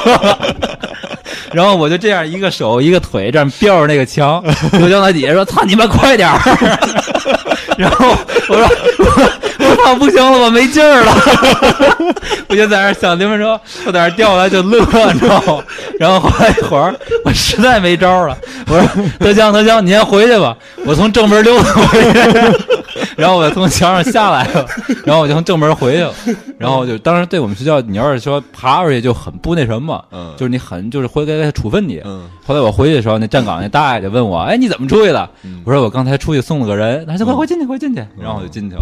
[1.52, 6.40] 然后我就这样一个手一个腿这样吊着那个墙， 就叫他底下说：“操你妈，快点儿！”
[7.78, 8.08] 然后
[8.48, 8.70] 我说
[9.04, 11.14] ：“我操，不行了，我没劲儿了。
[12.48, 14.80] ”我就在那想，听说我在那掉下来就乐，
[15.14, 15.64] 你知道吗？
[16.00, 18.88] 然后后来一会儿，我实在没招了，我说
[19.20, 20.56] ：“德江，德江，你先回去吧，
[20.86, 22.20] 我从正门溜达回去。”
[23.16, 24.66] 然后我就从墙上下来了，
[25.06, 26.14] 然后我就从正门回去了。
[26.58, 32.02] 然后就当时对我们学校，你要是说爬出去就很不那什么，嗯，就是你很就是会给他处分你。
[32.04, 35.30] 嗯，后来我回去的时候，那站岗那大爷就问我：“哎，你怎么出去的？”
[35.64, 38.82] 我说：“我刚才出去送了个人。”他说：“快快进去，快进去。”然后我就进去了。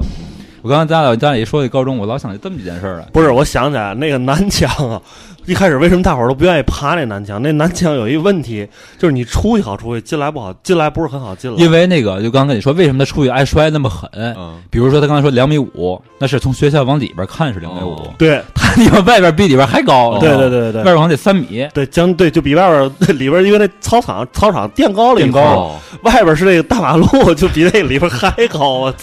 [0.62, 3.06] 我刚才咱俩咱俩一说起高中，我老想起这么几件事儿来。
[3.14, 5.02] 不是，我想起来那个南墙啊，
[5.46, 7.42] 一开始为什么大伙儿都不愿意爬那南墙？
[7.42, 8.68] 那南墙有一个问题，
[8.98, 11.58] 就是你出去好出去，进来不好，进来不是很好进来。
[11.58, 14.10] 因为那个，就刚跟你说，为什么他出去爱摔那么狠？
[14.16, 20.18] 嗯，比如说他刚才说两米五，那是从学校往里边看是两米五，对，他你们外边比里边还高。
[20.20, 21.68] 对对对对，外边往得三米。
[21.74, 28.94] 对，将对就比外边里边因为那操场操场垫高了，垫高， 外边是那个大马路，就比那里边还高啊！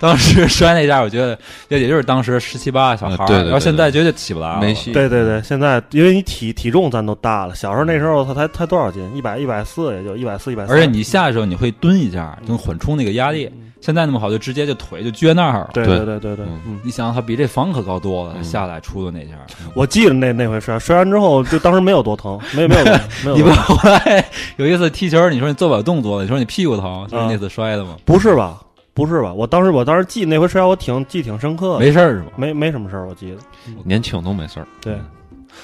[0.00, 1.38] 当时摔那下，我觉得。
[1.68, 4.60] 也也就是当时十七八小孩儿，然后现在绝对起不来了。
[4.60, 4.92] 没戏。
[4.92, 9.08] 对对对，现在因为你体体重咱都大了，小时候那时候他才才多少斤？
[9.14, 10.64] 一百一百四，也就一百四一百。
[10.66, 13.50] 而且你下的时候你会蹲一下，能缓冲那个压力。
[13.80, 15.70] 现在那么好，就直接就腿就撅那儿了。
[15.72, 16.46] 对对对对对，
[16.82, 19.34] 你想他比这房可高多了，下来出的那下。
[19.74, 23.36] 我记得那那回摔摔完之后，就当时没有多疼，没有没有没有。
[23.36, 24.24] 你不后来
[24.56, 27.96] 有一次踢球，你说你做不了动作，你说你屁股疼，就是那次摔的吗？
[28.04, 28.58] 不是吧？
[29.06, 29.32] 不是吧？
[29.32, 32.32] 我当时我当时记那回摔我挺记挺深刻的，没事儿是吧？
[32.34, 33.38] 没没什么事儿，我记得。
[33.84, 34.66] 年轻都没事儿。
[34.80, 34.98] 对，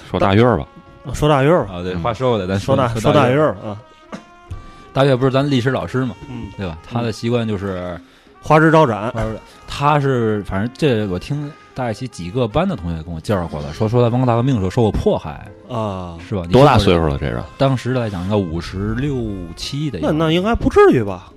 [0.09, 0.69] 说大月儿吧，
[1.13, 3.77] 说大月儿啊，对，话说回来，咱说大说大月儿啊。
[4.93, 6.15] 大月不是咱历史老师嘛？
[6.31, 6.79] 嗯，对吧？
[6.89, 8.01] 他的习惯就是
[8.41, 9.13] 花枝招展。
[9.67, 16.45] 他是反正这我听大一起几个班的同学跟我介绍过的，说说在文化大革命的时候受过迫害啊，是吧？
[16.53, 17.19] 多大岁数了？
[17.19, 17.43] 这是？
[17.59, 19.17] 当时来讲应该五十六
[19.57, 19.99] 七的。
[20.01, 21.33] 那那应该不至于吧？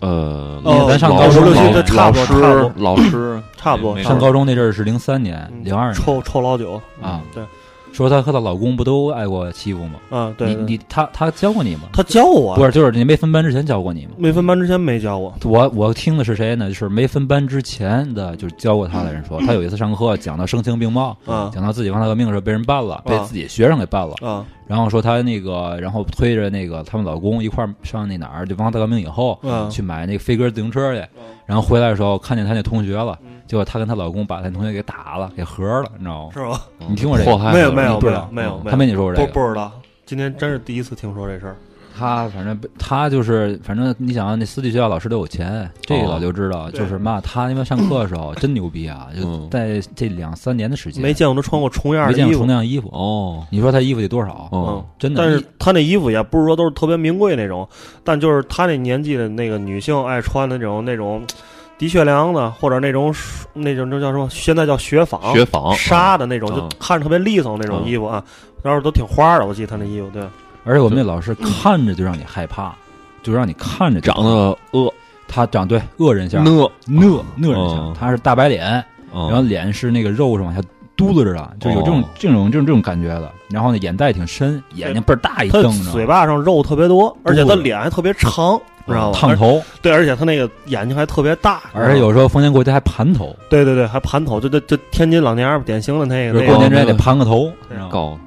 [0.00, 4.00] 呃，咱上高中的差不多，老师差不多。
[4.02, 7.44] 上高中那阵儿是零三年、零二年，臭臭老九啊，对。
[7.92, 9.98] 说她和她老公不都挨过欺负吗？
[10.10, 10.54] 啊，对。
[10.54, 11.82] 你你她她教过你吗？
[11.92, 14.12] 她教我，不是就是你没分班之前教过你吗？
[14.16, 15.34] 没分班之前没教我。
[15.44, 16.68] 我我听的是谁呢？
[16.68, 21.16] 就是没分班之前的，就是教过她的人说，他有一次上课讲到声情并茂，
[21.52, 24.14] 讲到自己文化大革命的时候被人办了，被自己学生给办了。
[24.20, 24.44] 啊。
[24.66, 29.38] 然后说她那个，然后推着那个他们老公一块儿上那哪儿，就文化大革命以后，
[29.70, 31.02] 去买那个飞鸽自行车去。
[31.48, 36.30] 然后回来的时候看见她那同学了，结果她跟她老公把她同学给打了，给合了，你知道吗？
[36.34, 36.60] 是吧？
[36.86, 37.38] 你听过这个？
[37.50, 39.26] 没有没有没有没有，他没你说过这个？
[39.28, 39.72] 不不知道，
[40.04, 41.56] 今天真是第一次听说这事儿。
[41.98, 46.70] 他反正他就是反正你想那私立学校老师都有钱，这个早就知道。
[46.70, 49.08] 就是嘛，他因为上课的时候 真牛逼啊！
[49.16, 53.44] 就在这两三年的时间，没见过他穿过重样没见过重样衣服哦。
[53.50, 54.48] 你说他衣服得多少？
[54.52, 55.20] 嗯，真的。
[55.20, 57.68] 但是他那衣服也不是说都是特别名贵那种，
[58.04, 61.26] 但就是他那年纪的那个女性爱穿的那种那种
[61.78, 63.12] 的确良的，或者那种
[63.54, 64.28] 那种那叫什么？
[64.30, 68.22] 现在叫雪纺，雪纺纱的那种，就看着特别利索那种衣服啊。
[68.62, 70.22] 然后都挺花的，我记得他那衣服对。
[70.68, 72.74] 而且我们那老师看着就让你害怕，
[73.22, 74.92] 就让你看着长得恶，
[75.26, 80.60] 他长对恶人相，讷讷讷人相，他是大白脸，然后脸是那个肉是往下
[80.94, 83.32] 嘟噜着的，就有这种这种这种这种感觉的。
[83.48, 89.18] 然后呢，眼袋挺深，眼睛倍儿大一瞪，嘴巴上肉特别多，而且他脸还特别长，知道吗？
[89.18, 97.50] 烫头，对，而且他那个眼睛还特别大，而且有时候逢年过节还盘头，对对对，还盘头，就就就天津老娘们典型的那个，过年之前得盘个头，
[97.90, 98.18] 高，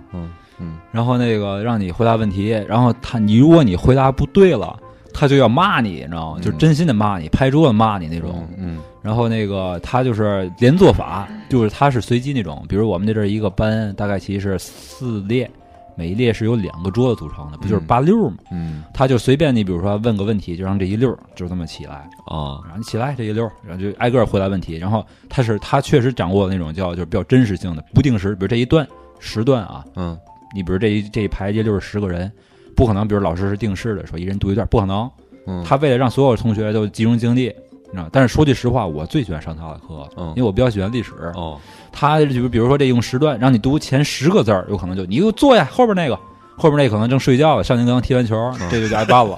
[0.92, 4.78] 然后那个让你回答问题，然后他你如果你回答不对了，
[5.14, 6.40] 他就要骂你，你知道吗？
[6.42, 8.48] 就是真心的骂你，拍桌子骂你那种。
[8.58, 15.50] 嗯然后那个他就是连坐法，就是他是随机那种，比如我们这阵儿一个班大概其实是四列，
[15.96, 18.38] 每一列是由两个桌子组成的，不就是八溜儿吗？
[18.52, 21.96] 嗯他就随便你，比如说问个问题，就让这一溜儿就这么起来，
[22.28, 24.78] 啊然后你起来这一溜儿，然后就挨个儿回答问题。
[24.78, 28.88] 然后他是他确实掌握了那种叫就是比较真实性的不定时，比如这一段
[29.18, 30.16] 时段啊，嗯
[30.54, 32.32] 你比如这一这一排一溜儿十个人，
[32.76, 35.10] 不可能，比如老师是定式的，说一人读一段，不可能。
[35.48, 37.54] 嗯，他为了让所有同学都集中精力，
[37.86, 41.12] 你知道，但是说句实话，我最喜欢上他的课，嗯因为我比较喜欢历史。
[41.36, 41.60] 哦
[41.94, 46.16] 他就比如说这用时段，让你读前十个字儿，有可能就你给我坐下，后边那个，
[46.56, 49.38] 后边那个可能正睡觉了，上金刚踢完球，嗯这就挨办了。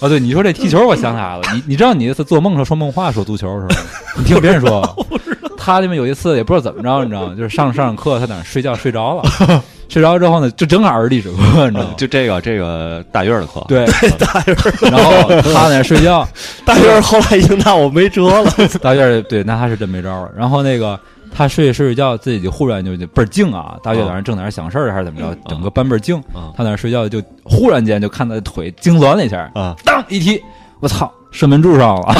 [0.00, 3.80] 啊，对，你说这踢球，我想起来了，你你知道你那次做梦时候说梦话说足球是吗？
[4.16, 4.82] 你听别人说，
[5.58, 7.34] 他那边有一次也不知道怎么着，你知道吗？
[7.34, 9.24] 就是上上课，他在那睡觉睡着了，
[9.88, 11.36] 睡着之后呢，就正好是历史课，
[11.70, 11.94] 你知道吗？
[11.96, 13.84] 就这个这个大院儿的课，对，
[14.18, 16.26] 大院儿，然后他在那儿睡觉，
[16.64, 18.50] 大院儿后来已经拿我没辙了。
[18.82, 20.30] 大院儿对，那他是真没招了。
[20.36, 20.98] 然后那个
[21.34, 23.76] 他睡睡睡着觉，自己就忽然就就倍儿静啊。
[23.82, 26.16] 大院在那儿正在那儿想事儿还是怎么着，整个班倍儿静。
[26.34, 30.42] 嗯他在那儿睡觉，就忽然间就看他的腿痉挛了一下，啊，当一踢，
[30.80, 32.14] 我操，射门柱上了。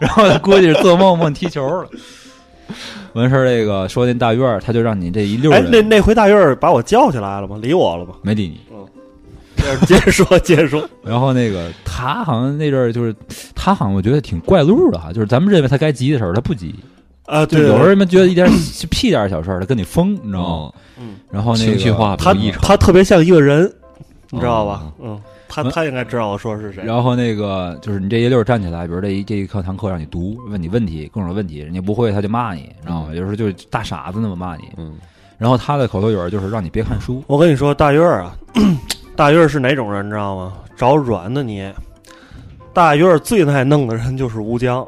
[0.00, 1.88] 然后他估计是做梦梦踢球了。
[3.14, 7.58] 完事儿，这个说那大院儿，他就让你这一溜哎，那那回大院儿把我叫起来了吗？
[7.60, 8.14] 理我了吗？
[8.22, 8.60] 没理你。
[8.72, 8.86] 嗯
[9.86, 10.88] 接着说，接着说。
[11.02, 13.12] 然后那个他好像那阵儿就是
[13.56, 16.72] 他好像我觉得挺怪路的哈，就是咱们认为他该急的时候他不急，
[17.26, 18.48] 啊，就对，有时候们觉得一点
[18.88, 20.46] 屁点小事儿他跟你疯，你知道吗？
[20.48, 23.70] 哦，嗯，然后那个情绪化他他特别像一个人，
[24.30, 25.02] 你知道吧哦？
[25.02, 25.20] 嗯，
[25.62, 26.84] 他他应该知道我说的是谁。
[26.84, 33.08] 然后那个就是你这一溜站起来，比如这一这一课堂课让你读，问你问题，各种问题，人家不会他就骂你，知道吗？
[33.14, 34.64] 有时候就是大傻子那么骂你。
[34.76, 34.94] 嗯
[35.38, 38.36] 然后他的口头语就是让你别看书，我跟你说，大月儿啊，
[39.14, 40.54] 大月儿是哪种人，你知道吗？
[40.76, 41.72] 找软的捏。
[42.74, 44.84] 大月儿最爱弄的人就是吴江。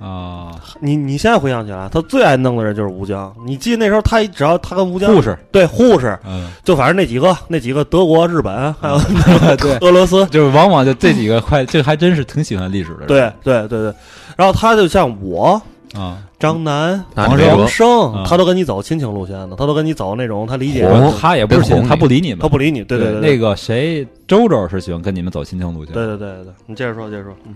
[0.00, 3.32] 啊，你你现在回想起来，他最爱弄的人就是吴江。
[3.46, 8.98] 你记得那时候他只要他跟吴江护士，对护士，嗯，就反正那几个那几个德国、日本还有
[9.56, 13.06] 对，俄罗斯，就是往往就这几个快，这还真是挺喜欢历史的人。
[13.06, 13.94] 对对对对。
[14.36, 15.62] 然后他就像我，
[15.94, 17.86] 啊，张楠、王哲王胜
[18.16, 20.86] 嗯，他都跟你走亲情路线的，他都跟你走那种他理解，
[21.20, 22.82] 他也不是他不理你们，他不理你。
[22.82, 27.32] 对对，对那个谁，周周是喜欢跟你们走亲情路线，对对对对对，你接着说，接着说。
[27.46, 27.54] 嗯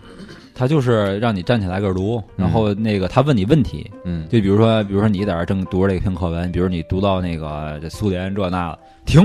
[0.59, 4.27] 他就是让你站起来个儿读，然后那个他问你问题，嗯。
[4.29, 9.23] 就比如说，比如说你在这儿正读着这篇课文，比如你读到那个这苏联这那了，停，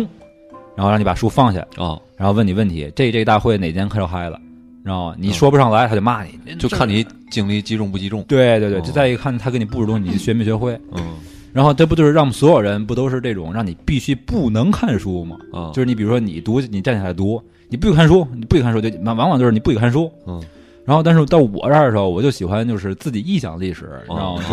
[0.75, 4.39] 然后让你把书放下，哦，然后问你问题，这这大会哪节课嗨了，
[4.83, 8.81] 然后你说不上来，他就骂你，就看你精力集中不集中，对对对，哦。
[8.81, 11.03] 就再一看他给你布置东西，你学没学会，嗯。
[11.51, 15.37] 然后这不就是让所有人不都是这种让你必须不能看书吗？
[15.51, 20.39] 啊，就是你比如说你读，你站起来读，你不许看书，你不许看书，就往往往就是你不许看书，嗯。
[20.85, 24.43] 然后，但是到我这儿的时候，我就喜欢就是自己臆想历史，你知道吗？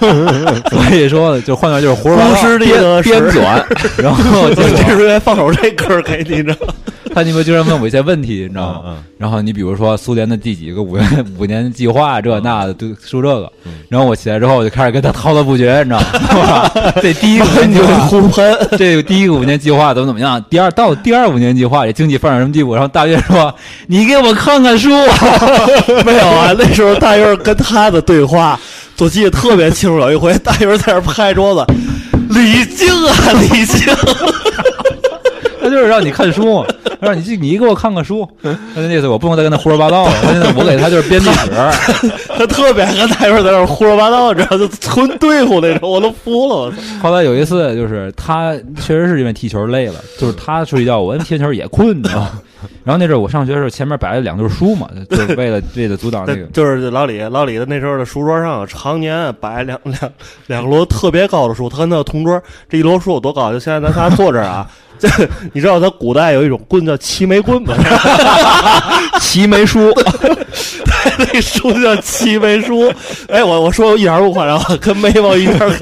[0.00, 6.74] 哦就是， 所以说就换句话就 是胡说八道编是编纂，然后结这果是愿放首这歌给你，你知道吗？
[7.12, 8.82] 他你们居然问我一些问题，你知道吗？
[8.86, 13.72] 嗯然后你比如说苏联的第几个五年 五年计划这那的，都说这个嗯。
[13.90, 16.70] 然后我起来之后，我就开始跟他滔滔不绝，你知道吗？
[17.02, 20.42] 这第一个五年计划，互喷，这个第一个五年计划怎么怎么样？
[20.48, 22.72] 第二到第二五年计划，这经济发展什么地步？
[22.74, 23.54] 然后大约说
[23.88, 24.88] ：“你给我看看书。
[26.04, 26.54] 没有啊？
[26.58, 28.58] 那时候大月儿跟他的对话，
[28.98, 29.98] 我记得特别清楚。
[30.00, 31.64] 有一回，大月儿在那拍桌子，
[32.30, 33.94] 李静啊， 李静，”
[35.62, 36.64] 他就是让你看书，
[37.00, 38.26] 让你你给我看看书。
[38.42, 40.12] 他那意思我不能再跟他胡说八道了。
[40.22, 41.50] 他现在我给他就是编历史。
[42.38, 46.54] 他特别爱跟大月儿在那胡说八道，知道就纯对付那种，我都服了。
[46.54, 46.72] 我！
[47.02, 52.30] 后来有一次，就是他确实是因为踢球累了，就是他睡觉，我踢完球也困，你知道吗？
[52.84, 56.42] 然后那阵儿我上学的时候，前面摆了两对书嘛，就是为了 为了阻挡那个。
[56.52, 60.12] 就是老李，老李的那时候的书桌上常年摆两两
[60.46, 63.52] 两摞特别高的书，他跟他的同桌这一摞书有多高？
[63.52, 64.66] 就现在咱仨坐这儿啊，
[64.98, 65.08] 这
[65.52, 67.74] 你知道他古代有一种棍叫齐眉棍吗？
[69.20, 69.92] 齐眉书，
[71.18, 72.92] 那书叫齐眉书。
[73.28, 75.72] 哎，我我说我一点儿不夸张，跟眉毛一点儿。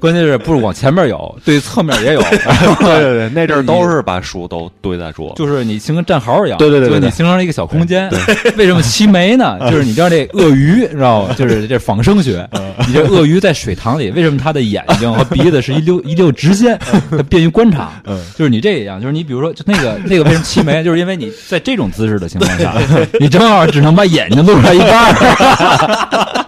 [0.00, 2.20] 关键是不是往前面有，对侧面也有，
[2.80, 8.10] 对对对， 那阵儿都是把书都堆在桌，就是你形成战壕一样，对对对对就是你形成了一个小空间。
[8.56, 9.58] 为什么齐眉呢？
[9.70, 11.34] 就是你知道这鳄鱼，知道吗？
[11.36, 12.48] 就是这仿生学，
[12.86, 16.78] 你这鳄鱼在水塘里，为什么它的眼睛和鼻子是一溜一溜直线？
[17.10, 17.90] 它便于观察。
[18.36, 22.74] 就是你这一样，就是你比如说就那个那个为什么齐眉，就是因为你在这种姿势的情况下，
[23.20, 26.44] 你正好只能把眼睛露出来一半儿。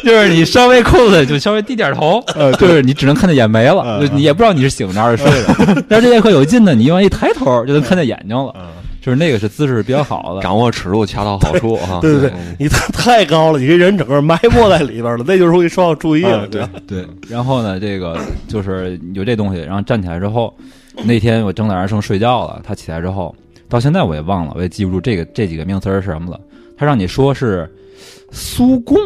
[0.04, 5.82] 就是你稍微裤子就稍微低点头，呃就是你只能看见眼眉了，就你也不知道你是醒着还是睡着。
[5.88, 8.54] 但是这节课有劲呢，你往一抬头就能看见眼睛了，
[9.00, 11.98] 就是那个是姿势比较好的，掌握尺度恰到好处 哈。
[12.00, 16.46] 对对对，你太太高了，你这人整个埋没在里边了，那就容易受到注意了。
[16.46, 20.54] 对对，然后呢，这个就是有这东西，然后站起来之后，
[21.04, 23.34] 那天我正在那正睡觉了，他起来之后，
[23.68, 26.38] 到现在我也忘了，我也记不住这个这几个名词是什么了。
[26.76, 27.70] 他让你说是
[28.32, 28.96] 苏共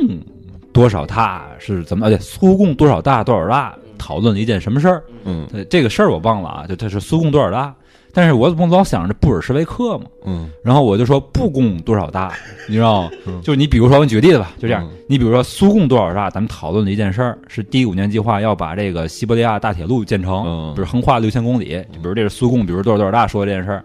[0.75, 2.11] 多少大是怎么？
[2.11, 5.03] 对，苏共多少大多少大，讨论了一件什么事儿？
[5.25, 7.75] 嗯，这个事儿我忘了啊，就他是苏共多少大。
[8.16, 10.05] 但是我怎么老想着布尔什维克嘛？
[10.25, 12.33] 嗯，然后我就说布共多少大，
[12.68, 13.11] 你知道吗？
[13.43, 14.89] 就是你比如说，我举个例子吧，就这样。
[15.09, 21.70] 你比如说苏共多少大，咱们讨论了一件事儿，是第五年计划要把这个西伯利亚大铁路建成，比如横跨六千公里。
[21.93, 23.85] 就比如这是苏共，比如多少多少大说这件事儿。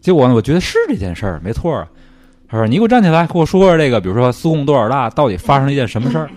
[0.00, 1.86] 结果呢，我觉得是这件事儿，没错啊。
[2.52, 6.28] 他说：“你给我站起来，给我说说这个，比如说苏共多少大到底发生了一件什么事儿？”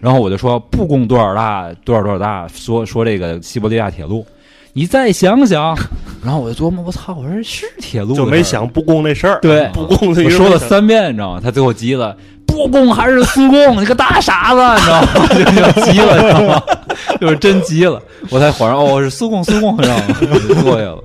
[0.00, 4.24] 然后我就说：“不共多少大多少多少大，说说这个西伯利亚铁路。”
[4.72, 5.76] 你再想想，
[6.22, 9.40] 然后我就琢磨，我操，我说是铁路，就没想不共那事儿。
[9.40, 11.40] 对，不共，我说了三遍，你知道吗？
[11.42, 13.80] 他最后急了，不共还是苏共？
[13.82, 15.72] 你个大傻子，你知道吗？
[15.74, 16.62] 就急了，你知道吗？
[17.20, 18.00] 就是真急了，
[18.30, 20.04] 我才恍然，哦，是苏共，苏共，你知道吗？
[20.62, 21.02] 过去了。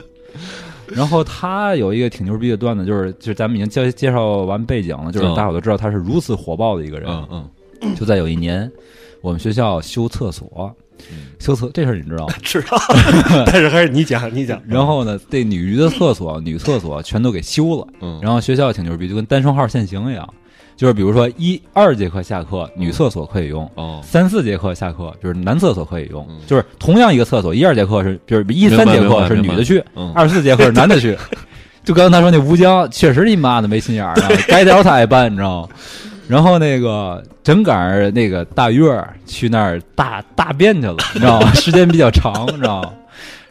[0.97, 7.09] 然后他有一个挺牛逼的段子，就是就是咱们已经介介绍完背景了，就是大伙都知道他是如此火爆的一个人。
[7.31, 7.49] 嗯
[7.81, 8.71] 嗯，就在有一年，
[9.21, 10.73] 我们学校修厕所。
[11.39, 12.33] 修厕这事儿你知道吗？
[12.41, 12.77] 知道，
[13.47, 14.61] 但是还是你讲，你讲。
[14.65, 17.87] 然后呢，这女的厕所、女厕所全都给修了。
[17.99, 18.19] 嗯。
[18.21, 20.33] 然后学校挺牛逼，就跟单双号限行一样，
[20.75, 26.27] 就是比如说一二节课下课，女厕所可以用；哦，三四节课下课就是男厕所可以用。
[26.47, 29.83] 就是同样一个厕所，一二节课是就是一三节课是女的去，
[30.15, 31.17] 二四节课是男的去。
[31.83, 35.69] 就刚才他说那吴江确实你妈的没心眼儿啊， 该找他爱办，你知道吗？
[36.29, 38.89] 然后那个正赶上那个大月
[39.25, 41.53] 去那儿大大便去了，你知道吗？
[41.53, 42.93] 时间比较长，你知道吗？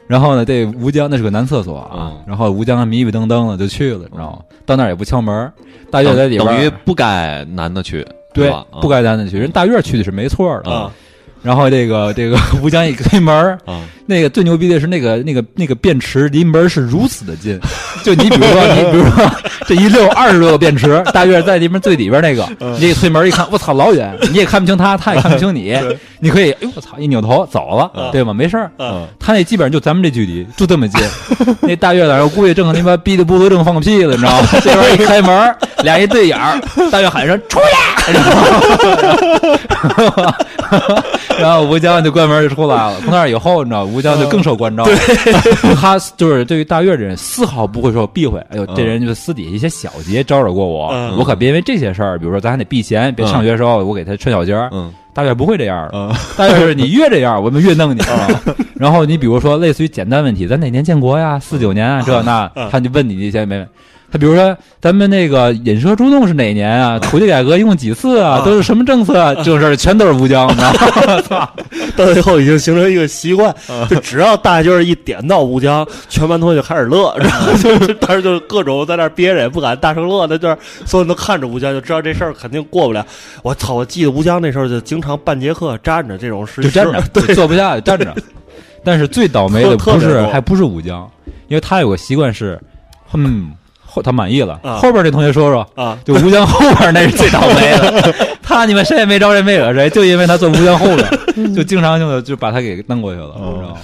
[0.07, 4.39] 然后呢，这吴江那是个男厕所啊，然后吴江迷迷瞪瞪的就去了，你知道吗？
[4.67, 5.53] 到那儿也不敲门，
[5.91, 8.53] 大月在里边，等于不该男的去，对？
[8.81, 10.91] 不该男的去，人大月去的是没错的。
[11.43, 13.35] 然后这个 这个吴江一推门，
[13.65, 17.59] 啊那个最牛逼的是那个那个那个便池离门是如此的近，
[18.05, 19.31] 就你比如说你比如说
[19.67, 22.47] 这一溜二十多个便池，大约在里面最里边那个，
[22.79, 25.79] 你一推门一看，我操老远，你也看不清他，他也看不清你，
[26.21, 28.35] 你可以，哎呦我操，一扭头走了，对吗？
[28.35, 28.71] 没事儿，
[29.19, 31.01] 他那基本上就咱们这距离，就这么近。
[31.61, 34.49] 那大月在我估计正他妈逼的不得正放个屁了，你知道吗？
[34.63, 37.67] 这边一开门，俩一对眼儿，大月喊声出来。
[41.39, 43.01] 然后吴江就关门就出来了。
[43.01, 44.85] 从那以后，你知道，吴江就更受关照。
[45.81, 48.39] 他就是对于大月这人，丝毫不会说避讳。
[48.51, 54.55] 哎呦，这人就私底下一些小节招惹过我，我可别因为这些事儿，比如说咱还得避嫌，别上学的时候我给他穿小鞋。
[54.73, 56.15] 嗯，大月不会这样的。
[56.37, 58.01] 大月是你越这样，我们越弄你。
[58.75, 61.39] 然后你比如说类似于简单问题，咱哪年建国呀？
[61.39, 63.65] 四九年啊，这那，他就问你这些没。
[64.13, 66.99] 他比如说，咱们那个引蛇出洞是哪年啊？
[66.99, 68.43] 土地改革一共几次啊？
[68.45, 69.35] 都是什么政策啊？
[69.43, 70.71] 这事儿全都是吴江，你知道
[71.07, 71.23] 吗？
[71.23, 71.51] 操！
[71.97, 73.55] 到最后已经形成一个习惯，
[73.89, 83.07] 就只要大军一点到吴江，全班同学就开始乐，然后就是当时就各种在那憋着，也不敢大声乐，那就是所有人都看着吴江，就知道这事儿肯定过不了。
[83.43, 83.73] 我操！
[83.73, 88.15] 我记得吴江那时候就经常半节课站着，这种事就站着， 对，坐不下站着。
[88.85, 91.11] 但是最倒霉的不是，还不是吴江，
[91.49, 92.61] 因为他有个习惯是，
[93.15, 93.53] 嗯。
[93.93, 100.87] 后他满意了，后边这同学说说啊，就吴江后边那是最倒霉的， 他你们谁也没招谁没惹谁，就因为他坐吴江后
[101.35, 103.77] 边，就经常性的就把他给弄过去了，你知道吗？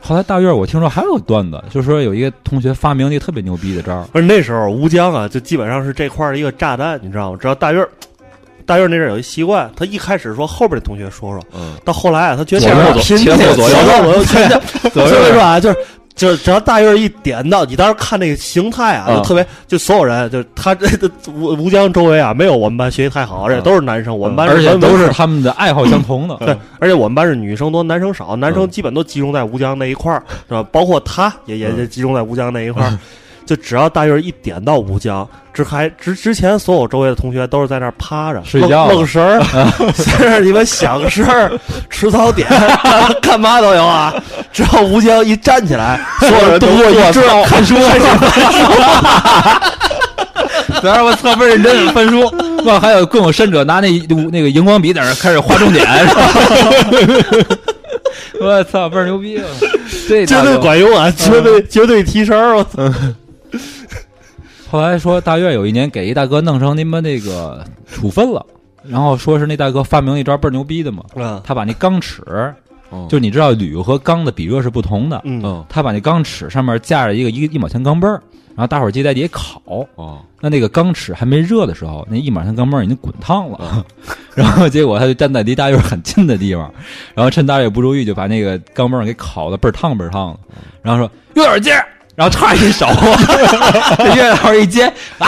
[0.00, 7.38] 后来大院我听说还有个段子，就是说有一个同学发明了一个特别牛逼的招，不是那时候吴江啊，就基本上是这块的一个炸弹，你知道吗？
[7.40, 7.86] 知道大院。
[8.64, 14.48] 大院那阵有一习惯，他一开始说后边的同学说说，嗯，到后来啊，他觉得前后左前后左右左右全
[14.92, 15.76] 所以说啊，就是。
[16.14, 30.62] 就是只要大院一点到，你当时看那个形态啊，就特别，就所有人，就他这个吴吴江周围啊，没有我们班学习太好，而且都是男生，我们班而且都是他们的爱好相同的，对，而且我们班是女生多，男生少，男生基本都集中在吴江那一块儿，是吧？
[30.70, 32.92] 包括他也也集中在吴江那一块儿。
[33.44, 39.40] 就只要大院一点到吴江，之还之之前，所有周围的同学都是在那儿趴着睡觉、愣神儿，
[39.92, 41.52] 在那你们想事儿、
[41.90, 42.48] 吃早点、
[43.20, 44.14] 干嘛都有啊。
[44.52, 48.06] 只要吴江一站起来，所有人都一知道看书，看书。
[50.80, 52.22] 主要我特别认真翻书，
[52.64, 53.88] 哇，还有更有甚者拿那
[54.30, 55.86] 那个荧光笔在那开始画重点。
[58.40, 59.40] 我操，倍儿牛逼！
[60.08, 62.36] 这绝对管用啊，绝对绝对提神！
[62.56, 62.82] 我操。
[64.70, 68.44] 后来说大院有一年给一大哥弄成你们那个处分了，
[68.88, 72.22] 然后说是那大哥发明了一招倍儿牛逼的嘛，嗯他把那钢尺，
[72.90, 73.06] 哦。
[73.10, 75.42] 就你知道铝和钢的比热是不同的，嗯。
[75.44, 78.22] 嗯他把那钢尺上面架着一个一个一毛钱钢镚儿，
[78.54, 79.60] 然后大伙儿就在底下烤。
[79.96, 83.84] 哦，那那个钢尺还没热的时候，那一毛钱钢镚儿已经滚烫了，
[84.34, 86.72] 然后结果他就站在离大院很近的地方，
[87.14, 90.38] 然后趁大院不注意，就把那个钢镚儿给烤的倍儿烫倍儿烫的，
[90.82, 91.60] 然后说月儿！
[91.60, 91.72] 接，
[92.14, 92.86] 然后歘一手，
[93.98, 94.84] 这月老师一接
[95.18, 95.26] 啊，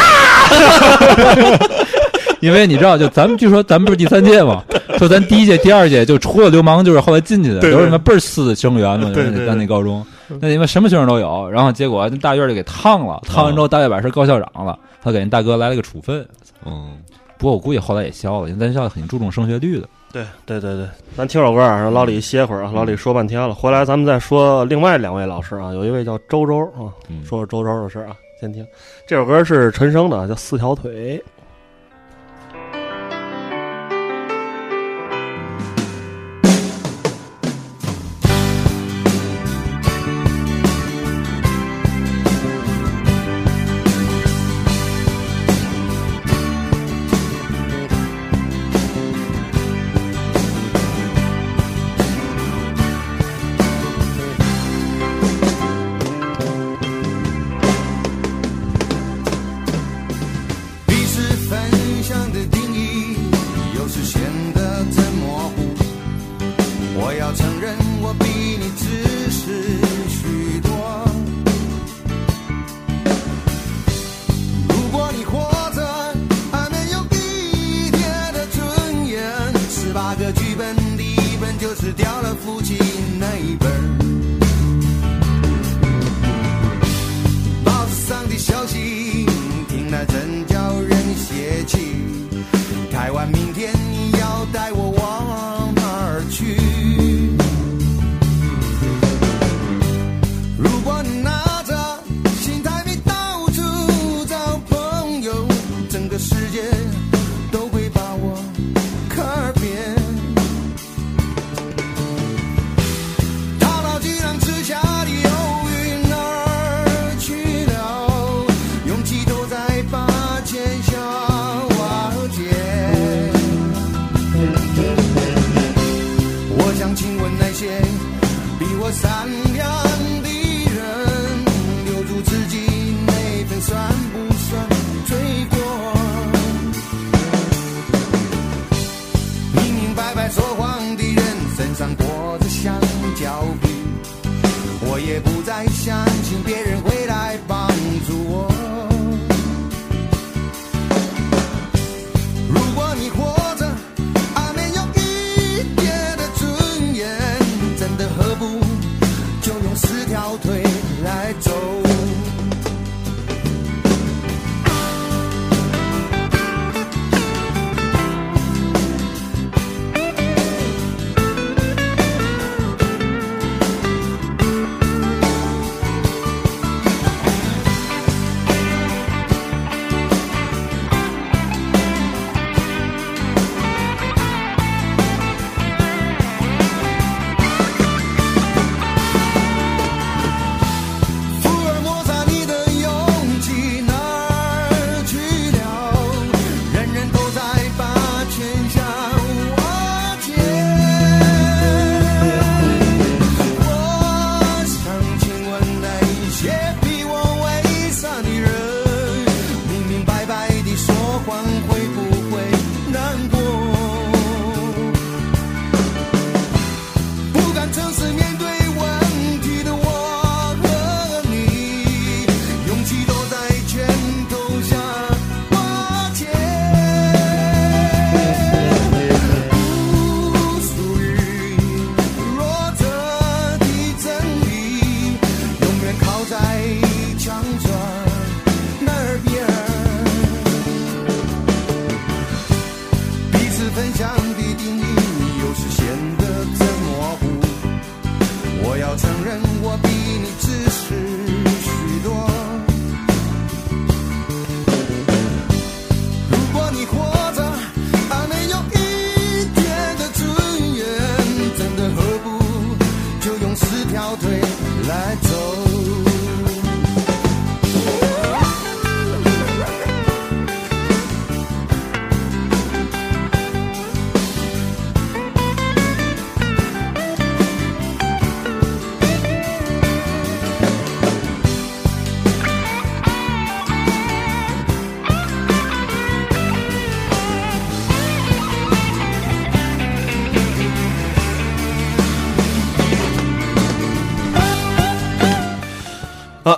[2.40, 4.62] 因为你知道，就咱们据说咱们不是第三届嘛，
[4.98, 10.04] 说咱第一届、第二届就除了流氓就是后来进去的，都是什么倍儿次的生源嘛，对对对咱那高中，
[10.40, 16.26] 那你们什么学生都有，然后结果那大院就给烫了，烫完之后大月把事告校长了，他给人大哥来了个处分。
[16.66, 16.98] 嗯，
[17.38, 19.88] 不过我估计后来也消了，因为咱学校挺注重升学率的。
[20.14, 22.70] 对对对对，咱听首歌啊，让老李歇会儿啊。
[22.72, 26.94] 老李说半天了，回来咱们再说另外两位老师啊，有一位叫周周啊，
[27.24, 28.16] 说说周周的事啊。
[28.40, 28.64] 先听
[29.08, 31.18] 这首歌是陈升的，叫《四条腿》。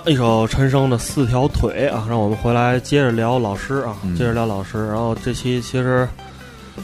[0.07, 4.87] 一首陈升的《四条腿》啊，让我们回来接着聊老师啊，嗯接着聊老师。
[4.87, 6.07] 然后这期其实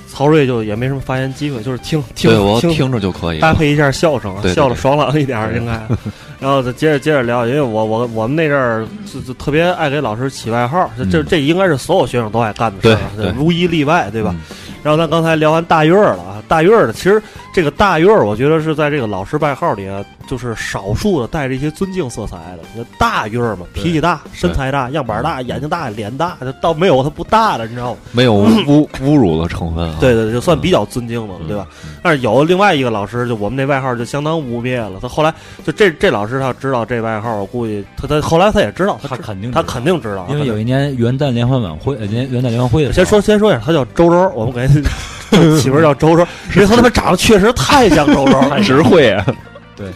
[0.08, 5.72] 曹睿就也没什么发言机会，就是听听对我听听着就可以搭配一下笑声啊，对对笑的爽朗一点儿应该。
[6.40, 14.32] 然后再接着接着聊，因为我我我们那阵儿就就特别爱给老师起外号，这这嗯这应该是所有学生都爱干的事儿啊，对对无一例外，对吧？
[14.38, 14.42] 嗯
[14.84, 17.20] 然后咱刚才聊完大院儿了啊，大院儿的其实
[17.52, 22.60] 这个大院儿，我觉得是在这个老师外号里啊，就是少数的带着一些尊敬色彩的。
[22.76, 28.00] 你大院儿嘛，脾气大，身材大，样板大，眼睛大，脸大，这倒没有他不大的，你知道吗？
[28.12, 29.98] 没有侮侮辱的成分啊。
[30.00, 31.68] 对对，对就算比较尊敬的了，嗯对吧？
[32.04, 35.00] 但是有另外一个老师，就我们那外号就相当污蔑了。
[35.02, 35.34] 他后来
[35.66, 44.68] 就这这老师他知道这外号，我估计他他后来他也知道，他肯定他肯定知道，因为有一年元旦联欢晚会，呃，元元旦联欢会的时候，先说先说一下，他叫周周，我们给
[45.34, 46.26] 他起名叫周周，
[46.56, 49.26] 因为他他妈长得确实太像周周了，实惠啊。
[49.76, 49.92] 对，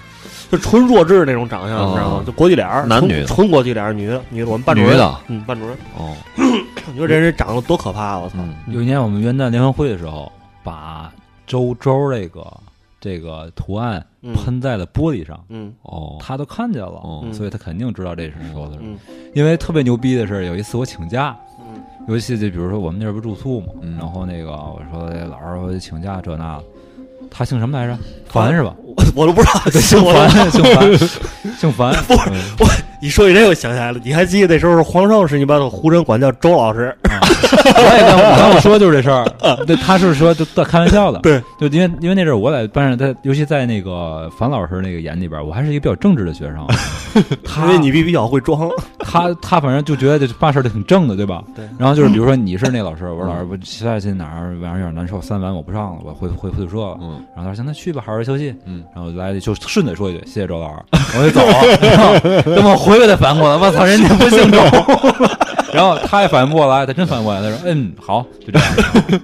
[0.51, 2.23] 就纯弱智那种长相，知道吗？
[2.25, 6.15] 就国际脸儿，男女的纯国际脸儿，女的女的，我们班主任，女的嗯，班主任，哦，
[6.91, 8.35] 你说这人长得多可怕，我操！
[8.39, 10.31] 嗯有一年我们元旦联欢会的时候，
[10.63, 11.11] 把
[11.45, 12.45] 周周这个
[12.99, 18.79] 这个图案嗯喷在了玻璃上，嗯哦，他都看见了，哦所以他肯定知道这是说的是。
[18.81, 18.97] 嗯
[19.33, 21.46] 因为特别牛逼的是，有一次我请假，嗯
[22.07, 26.63] 尤其就比如说我们那儿不住宿嘛，嗯然后那个我说哎老师我得请假这那的，
[27.29, 27.97] 他姓什么来着？
[28.25, 28.75] 凡是吧？
[28.97, 30.97] 我 我都不知道，姓樊，姓樊，
[31.57, 31.93] 姓樊。
[32.07, 32.29] 不是
[32.59, 32.67] 我
[32.99, 36.95] 你说起这，我想起来了，你还记得那时候是皇上是你把胡人管叫周老师？
[37.03, 39.25] 我也跟我刚我说就是这事儿，
[39.65, 46.65] 对，他是说就在开玩笑的，对，就因为因为那阵儿我在班上，他尤其在那个樊老师那个眼里边，我还是一个比较正直的学生，
[47.43, 48.67] 他因为你比比较会装，
[48.99, 51.43] 他他反正就觉得这办事儿就挺正的，对吧？
[51.55, 56.97] 对然后就是比如说你是那老师，我说老师我现在去哪儿晚上有点难受，三晚我不上了，我回回回宿舍了。
[57.01, 58.53] 嗯然后他说行，那去吧，好好休息。
[58.65, 60.83] 嗯，然后我来就顺嘴说一句谢谢周老师，
[61.17, 61.53] 我就走了。
[61.89, 64.57] 然后等我回来再反应过来，我操，人家不姓周。
[65.73, 69.21] 然后他也反应不过来，他真反应过来，他说嗯好，就这样。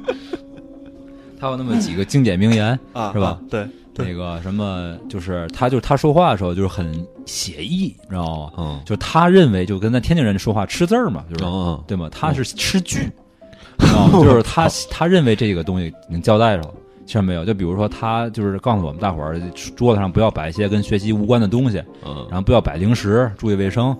[1.39, 3.39] 他有那么几个经典名言啊是吧啊？
[3.49, 8.51] 对对那个什么，就是他就是他说话的时候就是很写意，你知道吗？
[8.57, 12.07] 嗯就他认为就跟咱天津人说话吃字儿嘛，就是、嗯对吗？
[12.11, 13.09] 他是吃句，
[13.78, 14.20] 你知道吗？
[14.24, 16.74] 就是他他认为这个东西已经交代上了。
[17.06, 19.39] 其实没有，就比如说他就是告诉我们大伙儿，
[19.76, 23.95] 桌子上不要摆一些跟学习无关的东西，嗯然后不要摆零食，注意卫生。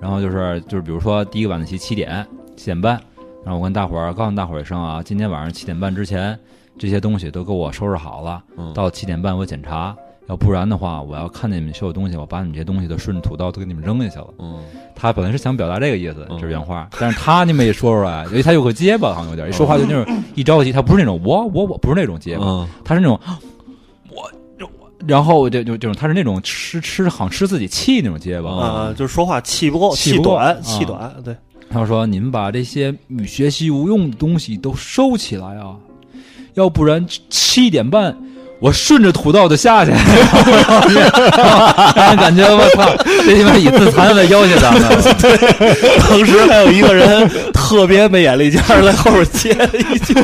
[0.00, 2.24] 然后就是就是比如说第一个晚自习七点
[2.56, 3.00] 七点半，
[3.44, 6.38] 然后我跟大伙儿告诉大伙儿一声啊，今天晚上七点半之前
[6.78, 9.96] 这些东西都给我收拾好了，嗯到七点半我检查，
[10.28, 14.26] 要不然的话我要看见你们修的东西，我把你们这些东西都顺着土道都给你们扔下去了。
[14.38, 14.58] 嗯。
[14.94, 16.38] 他本来是想表达这个意思，嗯。
[16.38, 22.68] 这是原话，但是他那么一说出来，因为他有个结巴，好像有点一说话就那种一着急，他不是那种我我我不是那种结巴，嗯。
[22.84, 23.18] 他是那种
[24.10, 24.68] 我我，
[25.06, 31.34] 然后就就就是他是那种吃吃好像吃自己气那种结巴啊，就是说话气不够，气短，啊气短，对。
[31.70, 35.76] 他说：“你们把这些与学习无用的东西都收起来啊，
[36.54, 38.16] 要不然七点半
[38.60, 39.92] 我顺着土道就下去。
[41.94, 42.84] ”让人感觉我操，
[43.24, 44.82] 这他妈以自残为要挟咱们。
[46.00, 50.14] 同时还有一个人特别没眼力见儿，在后边接了一句：“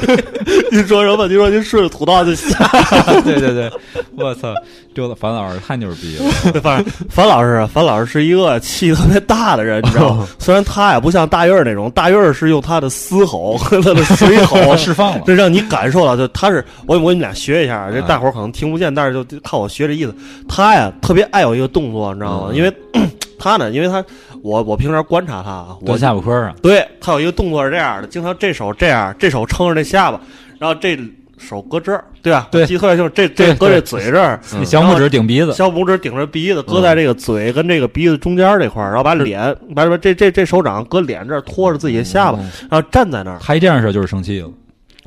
[0.70, 1.26] 您说什么？
[1.28, 2.58] 您说您顺着土道就下。
[3.24, 3.70] 对对对，
[4.16, 4.52] 我操，
[4.94, 6.24] 丢了樊老师太牛逼了。
[6.60, 10.26] 反正樊老师啊，樊老师是一个气特别大的人，你知道吗？
[10.38, 20.14] 虽然他也不像大院儿那种，大院儿是用他的嘶吼和他的水吼 释放了这让你感受到，就他是我我跟你俩学一下，这大伙儿可能听不见，但是就看我学这意思。
[20.48, 22.48] 他呀特别爱有一个动作，你知道吗？
[22.50, 22.72] 嗯因为
[23.38, 24.02] 他呢，因为他
[24.42, 30.18] 我我平常观察他啊，我下巴颏儿啊，对他有一个动作是这样的，经常这手这样，这手撑着这下巴，
[30.58, 30.98] 然后这
[31.36, 32.48] 手搁这儿，对吧？
[32.50, 42.38] 对我记得特别清楚，这这搁这嘴这儿，你小拇指顶鼻子，小拇指顶着鼻子，搁在这个嘴跟这个鼻子中间这块儿，然后把脸把把这这这手掌搁脸这儿托着自己的下巴，
[42.70, 43.38] 然后站在那儿。
[43.42, 44.48] 他一这样式儿就是生气了。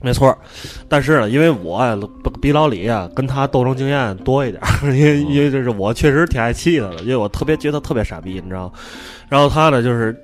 [0.02, 0.38] 没错儿，
[0.88, 1.96] 但是呢，因为我
[2.40, 8.74] 比老李啊跟他斗争经验多一点儿， 因为因为就是我确实挺爱气他的，因为我特别觉得特别傻逼，你知道吗？
[9.28, 10.16] 然后他呢，就是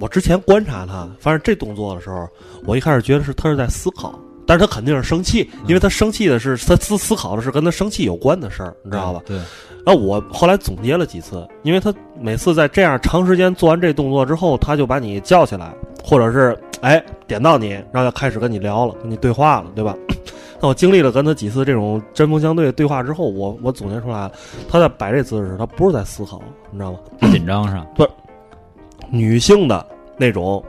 [0.00, 2.28] 我之前观察他，发现这动作的时候，
[2.64, 4.18] 我一开始觉得是他是在思考，
[4.50, 9.22] 但是他肯定是生气，因为他生气的是他思思考的是跟他生气有关的事儿，你知道吧？
[9.24, 9.36] 对，
[9.86, 15.72] 然后我后来总结了几次，因为他每次在这样长时间做完这动作之后，他就把你叫起来，
[16.02, 19.94] 或者是哎点到你，然后就开始跟你聊了，跟你对话了，对吧？
[20.60, 24.32] 那我经历了跟他几次这种针锋相对的对话之后，我我总结出来了，
[24.68, 26.42] 他在摆这姿势，他不是在思考，
[26.72, 26.98] 你知道吗？
[27.30, 28.10] 紧张上， 不是
[29.10, 29.86] 女性的
[30.18, 30.60] 那种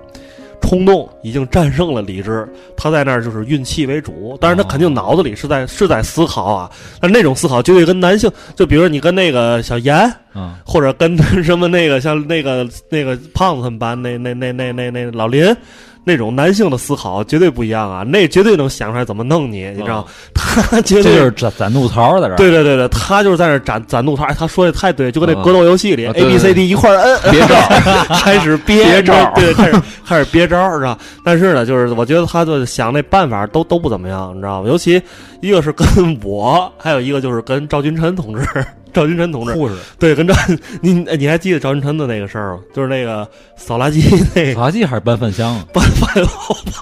[0.61, 2.47] 冲动已经战胜了理智，
[2.77, 9.95] 他在那儿就是运气为主，但是他肯定脑子里是在是在思考啊，但那种思考就会跟男性，就比如说你跟那个小严
[10.33, 15.55] 嗯或者跟 什么那个像那个那个胖子他们班那那那那那那老林。
[16.03, 20.05] 那种男性的思考绝对不一样啊，那绝对能想出来怎么弄你，你知道？
[20.33, 22.37] 他绝对这就是攒攒怒槽在这儿。
[22.37, 27.55] 对对对对，他就是在那攒攒怒槽，哎，他说的太对，就跟那嗯格斗游戏里啊 A 对 B 对 C D 一块儿摁，别招
[28.15, 30.97] 开始憋憋招对，开始开始憋招，是吧？
[31.23, 34.67] 但是呢，就是我觉得他就想那办法都都不怎么样，你知道吗？
[34.69, 35.01] 尤其
[35.41, 35.85] 一个是跟
[36.23, 38.45] 我，还有一个就是跟赵君臣同志。
[38.93, 40.33] 赵金晨同志，护士对，跟赵
[40.81, 42.59] 你你还记得赵金晨的那个事儿吗？
[42.73, 44.01] 就是那个扫垃圾
[44.35, 45.57] 那个扫垃圾还是搬饭箱？
[45.73, 46.23] 搬饭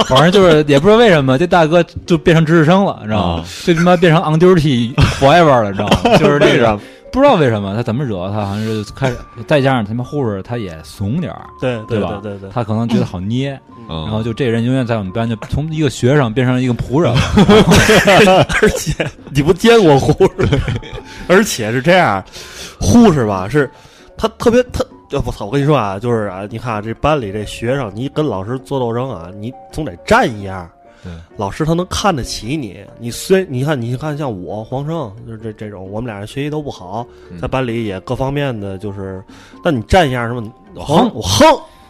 [0.08, 3.46] 反正就是也不知道为什么，这大哥就变成值日生了，你知道啊吗？
[3.64, 6.18] 就他妈变成 on duty forever 了，你知道吗？
[6.18, 6.80] 就是那个
[7.12, 12.20] 不知道为什么他怎么惹他，好像是开始再加上他们护士他也怂点儿，对对吧？
[12.22, 18.46] 对对对他可能觉得好捏，嗯然后就这人永远在我们班就从一个学生变成一个仆人了。
[18.62, 20.60] 而且你不见过护士，
[21.28, 22.24] 而且是这样，
[22.80, 23.70] 护士吧是，
[24.18, 25.46] 他特别特，呃我操！
[25.46, 30.70] 我跟你说啊，就是啊，你看啊这班里这学生，你跟老师做斗争啊，你总得站一样。
[31.04, 32.80] 对，老师他能看得起你。
[33.00, 37.06] 你虽你看，你看像我黄胜，就是这这种，我们俩人学习都不好，
[37.42, 39.24] 在班里也各方面的就是，
[39.64, 40.44] 但你站一下什么，
[40.76, 41.46] 我横我哼。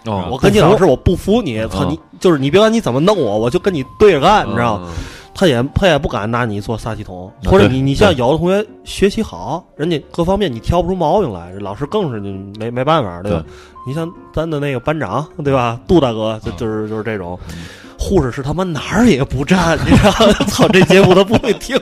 [0.05, 1.99] 哦我跟你老师，我不服你，操你！
[2.21, 4.89] 就是你别管你怎么弄我，我就跟你对着干，你知道吗？
[5.35, 12.19] 他也他也不敢拿你做撒气筒，或者你你像有的同学学习好，人家各方面你挑不出毛病来，老师更是
[12.57, 13.43] 没没办法，对吧？
[13.85, 15.77] 你像咱的那个班长，对吧？
[15.85, 17.37] 杜大哥就就是就是这种。
[18.01, 20.33] 护士是他妈哪儿也不站，你知道吗？
[20.47, 21.77] 操，这节目他不会听，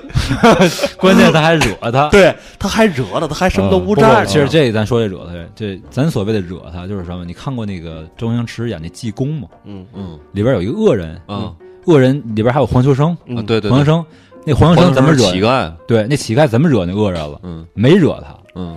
[0.98, 4.26] 关键他还惹他， 对，他还惹他，他还什么都不站。
[4.26, 7.24] 其实这咱说这惹他，这咱所谓的惹他就是什么？
[7.24, 9.48] 你看过那个周星驰演那《济公》吗？
[9.66, 11.54] 嗯嗯，里边有一个恶人，嗯，
[11.86, 14.04] 恶人里边还有黄秋生，啊对对对黄秋生，
[14.44, 15.72] 那黄秋生怎么惹乞丐？
[15.88, 17.40] 对，那乞丐怎么惹那恶人了？
[17.44, 18.76] 嗯，没惹他，嗯，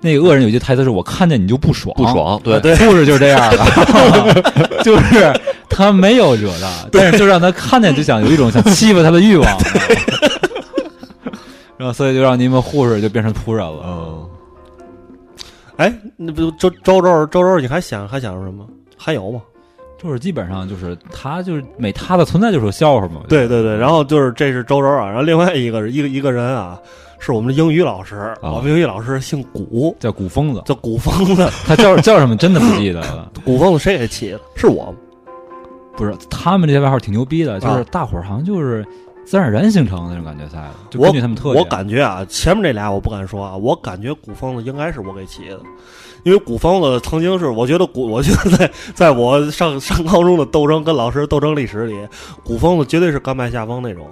[0.00, 5.32] 那个恶人有句台词是我看见你就不爽，不爽对对，护士就是这样的， 就是
[5.68, 9.58] 他没有惹他，但是就让他看见就想有一种想欺负他的欲望，
[11.76, 13.80] 然后所以就让你们护士就变成仆人了。
[13.84, 14.28] 嗯，
[15.76, 18.66] 哎，那不周周周周周，你还想还想什么？
[18.96, 19.40] 还有吗？
[19.98, 23.22] 就是基本上就是他就是每他的存在就是个笑话嘛。
[23.28, 26.78] 对对对，然后就是这是周周啊，然后另外一个一个一个人啊，
[27.18, 33.30] 是我们的英语老师，我们英语老师姓古，叫古疯子，叫古疯子， 他叫叫什么真的不记得了。
[33.44, 34.40] 古疯子谁给起的？
[34.54, 34.94] 是我？
[35.96, 38.86] 不是，他们这些外号挺牛逼的，就是啊大伙儿好像就是
[39.26, 41.56] 自然而然形成的那种感觉赛的，就我根据他们特点。
[41.56, 45.60] 我感觉啊，前面这俩我不敢说啊，我感觉古风子应该是我给起的，
[46.22, 51.94] 因为古风子曾经是，我觉得古，我觉得在在我上上高中的斗争跟老师斗争历史里，
[52.44, 54.08] 古风子绝对是甘拜下风那种。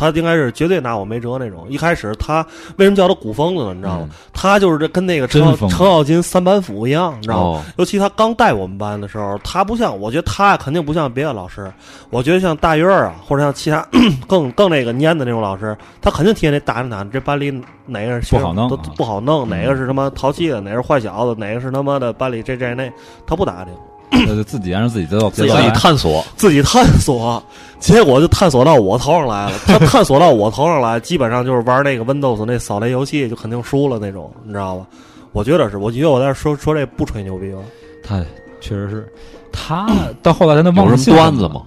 [0.00, 1.66] 他应该是绝对拿我没辙那种。
[1.68, 2.44] 一开始他
[2.78, 3.74] 为什么叫他古疯子呢？
[3.74, 4.08] 你知道吗？
[4.32, 7.58] 他就是这跟那个程程咬金三板斧一样，你知道吗？
[7.58, 11.70] 哦尤其他刚带我们班的时候，他不像，我觉得他肯定不像别的老师。
[12.08, 13.86] 我觉得像大月啊，或者像其他
[14.26, 17.50] 更更那个蔫的那种老师，他肯定天天得打听打听这班里
[17.86, 22.90] 哪个不好弄啊不好弄，哪个是他妈淘气的，哪个是坏小子，哪个是他妈的班里这这那，
[23.26, 23.74] 他不打听。
[24.10, 27.42] 呃自己让自己知道自己知道来探索，自己探索，
[27.78, 29.52] 结果就探索到我头上来了。
[29.66, 34.86] 他探索到我头上来，基本上就是玩那个 Windows 那扫雷游戏，就肯定输了那种，你知道吧？
[35.32, 37.60] 我觉得是，我觉得我在这说说这不吹牛逼了？
[38.02, 38.20] 他
[38.60, 39.12] 确实是，
[39.52, 39.88] 他
[40.22, 41.48] 到后来他那忘有了有什么段子？
[41.48, 41.62] 吗？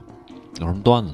[0.59, 1.11] 有什么段子？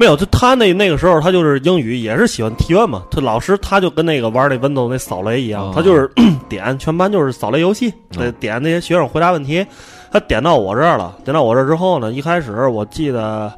[0.00, 3.02] 没有，就他那那个时候，他就是英语也是喜欢提问嘛。
[3.10, 6.08] 他老师他就跟那个玩那 Windows 那扫雷一样，哦他就是
[6.48, 9.66] 点全班就是扫雷游戏，呃点那些学生回答问题。
[10.10, 13.52] 他点到我这儿了，点到我这儿之后呢，一开始我记得，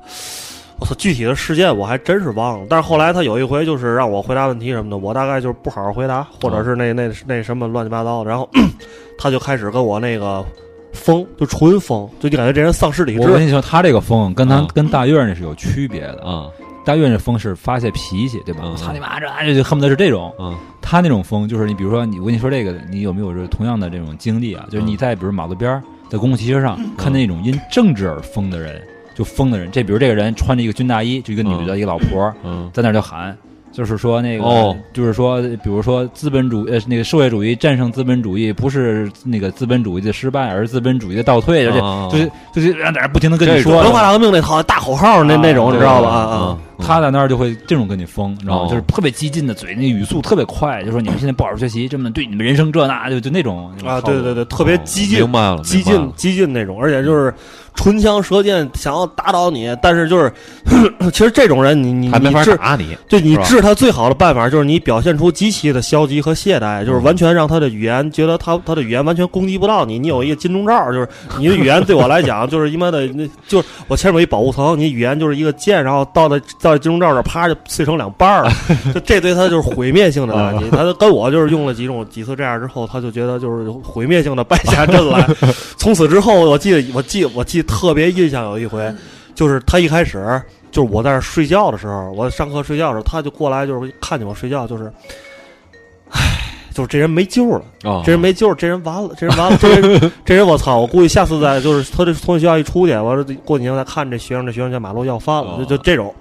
[0.79, 2.67] 我操，具体的事件我还真是忘了。
[2.69, 8.49] 但是后来他有一回就是让我回答问题什么的，我大概就是不好好回答，或者是那那那什么乱七八糟的，然后
[9.19, 10.45] 他就开始跟我那个
[10.93, 13.21] 疯，就纯疯，就你感觉这人丧失理智。
[13.21, 16.23] 我跟你说，他这个疯跟他啊跟大院那是有区别的。
[16.25, 16.49] 啊
[16.83, 18.63] 大院那疯是发泄脾气，对吧？
[18.65, 20.35] 嗯操你妈，这就恨不得是这种。
[20.39, 24.67] 嗯他那种疯就是你，比如说你，我跟你说这个，你有没有这同样的这种经历啊？
[24.71, 28.83] 就是你在比如马路边儿，在公共汽车上看那种因政治而疯的人，
[29.15, 29.71] 就疯的人。
[29.71, 32.69] 这比如这个人穿着一个军大衣，就一个女的，一个老婆，嗯。
[32.75, 33.37] 在那儿就喊，
[33.71, 34.77] 就是说那个，哦。
[34.93, 42.09] 就是说，比如说资本主呃那个社会主义战胜资本主义，不是那个资本主义的失败，而是资本主义的倒退，而且哦。
[42.11, 46.09] 就是就是让在那不停的跟你说文化大革命那套大口号那那种，啊你知道吧？
[46.09, 46.11] 对。
[46.11, 46.59] 啊啊！
[46.81, 48.67] 他在那儿就会这种跟你疯，你知道吗？
[48.67, 57.33] 哦就是特别激进的嘴，那语速特别快，就说你们现在不好好学习，这么对你们人生这那就就那种啊，对对对，特别激进，明白了，激进激进那种，而且就是
[57.75, 60.33] 唇枪舌剑，想要打倒你，但是就是，
[61.13, 69.99] 其实这种人你你还没法你治打你，对你治他最好的办法就是你表现出极其的消极和懈怠，就是嗯完全让他的语言觉得他他的语言完全攻击不到你。
[69.99, 71.09] 你有一个金钟罩，就是
[71.39, 78.53] 你的语言对我来讲就是一般的那就是我前面有一保护层，你语言就是一个剑，然后到了到了金钟罩这啪就碎成两半儿了，
[78.95, 80.71] 就这对他就是毁灭性的打击。
[80.71, 85.27] 他跟我就是用了几种几次这样之后，他就觉得就是毁灭性的败下阵来。
[85.77, 88.93] 从此之后，我记得我记我记得特别印象有一回，
[89.35, 90.41] 就是他一开始。
[90.73, 94.85] 就是我在那儿睡觉的时候，我上课睡觉的时候，他就过来，就是看见我睡觉，就是，
[96.11, 96.21] 唉，
[96.81, 100.79] 就是这人没救了，哦这人没救，这人完了，这人完了，这人 这人我操！
[100.79, 106.15] 我估计下次再就是他这从学校一出去，完了过几年再看这学生，这学生在马路要饭了，就就这种。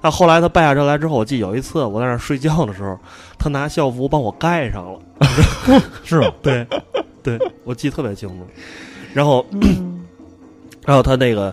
[0.00, 2.96] 那后来他败下阵来之后，我记得有一次我在那睡觉的时候，
[3.36, 5.00] 他拿校服帮我盖上了，
[6.04, 6.32] 是吗？
[6.40, 6.64] 对，
[7.22, 8.36] 对，我记得特别清楚。
[9.12, 9.44] 然后，
[10.86, 11.52] 然后他那个，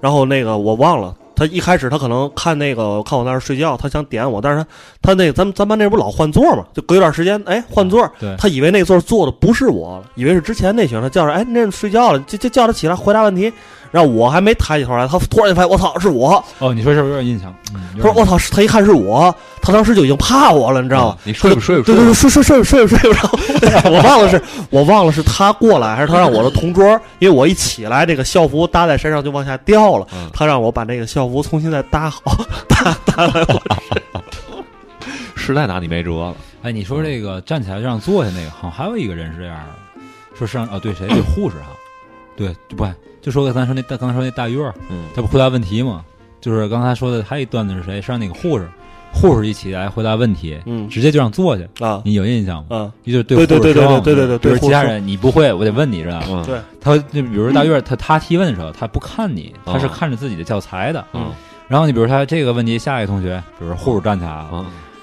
[0.00, 1.12] 然后那个我忘了。
[1.34, 4.64] 他一开始他可能看那个看我在那儿睡觉，他想点我，但是
[5.00, 13.52] 他他那个咱们咱班那不老换座嘛，就隔一段时间，哎换座，他以为那座坐的不是我，以为是之前那学生，他叫着哎那睡觉了，就就叫他起来回答问题，
[13.92, 17.54] 然后我还没抬起头来，他突然就发现我操是我，哦，你说是不是有点印象？
[17.74, 21.18] 嗯，他说我操，他一看是我，他当时就已经怕我了，你知道吗？
[21.24, 23.30] 你睡不睡不对对对，睡睡睡睡睡睡不着。
[23.90, 26.84] 我忘了是，我忘了是他过来，还是他让我的同桌，
[27.18, 32.20] 因为我一起来，这个校服搭在身上就往下掉了，他让我把那个校服重新再搭好，
[32.66, 33.62] 搭搭在我
[35.36, 36.34] 实在拿你没辙了。
[36.62, 40.00] 哎，你说这个站起来让坐下那个，好像还有一个人是这样的，
[40.38, 41.06] 说上啊对谁？
[41.08, 41.74] 对护士啊，
[42.36, 42.84] 对就不
[43.22, 44.72] 就说咱说那大刚才说那大院
[45.14, 46.04] 他不回答问题吗？
[46.40, 48.02] 就是刚才说的还有一段子是谁？
[48.02, 48.68] 是让那个护士，
[49.12, 52.76] 护士一起来回答问题，嗯直接就让坐下啊，你有印象吗？
[52.76, 56.44] 啊，你就对对对对对对对对对其他人你不会，我得问你，知道吗？
[56.80, 61.30] 他就比如大院儿他他提问的时候，他不看你，他是哦看着自己的教材的，嗯，
[61.68, 64.30] 然后你比如他这个问题，下一个同学，比如护士站起来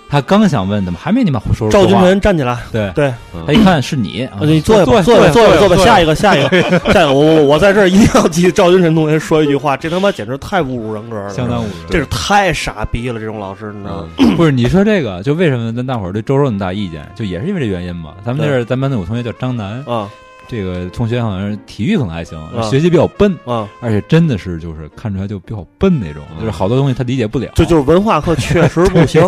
[0.09, 2.91] 他刚想问，怎么还没你妈说赵君臣站起来，对。
[2.95, 3.13] 对，
[3.45, 5.99] 他一看是你，你坐下吧，坐坐下，坐下，坐下，下。
[5.99, 6.69] 一个个， 下一个，下。
[6.69, 11.69] 一个，我我我在这儿一定要替赵君臣同学说一句话，这他妈简直太侮辱人格了，相当侮辱。
[11.89, 14.35] 这是太傻逼了，这种老师，你知道吗？
[14.35, 18.13] 不是你说这个，就为什么咱大伙儿对周周那么大意见，就也是因为这原因嘛。
[18.25, 19.83] 咱们那儿咱班那有同学叫张楠。
[19.85, 20.09] 啊，
[20.49, 27.51] 这个同学好像是体育可能还行，啊学习比较笨啊，而且真的是就是看出来就比较笨那种，就是好多东西他理解不了。
[27.53, 29.21] 这就是文化课 确实不行。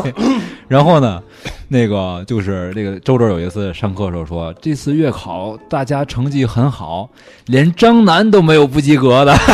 [0.68, 1.22] 然后呢，
[1.68, 7.08] 那个就是这个周周有一次上课的时候说，这次月考大家成绩很好，
[7.46, 9.36] 连张楠都没有不及格的。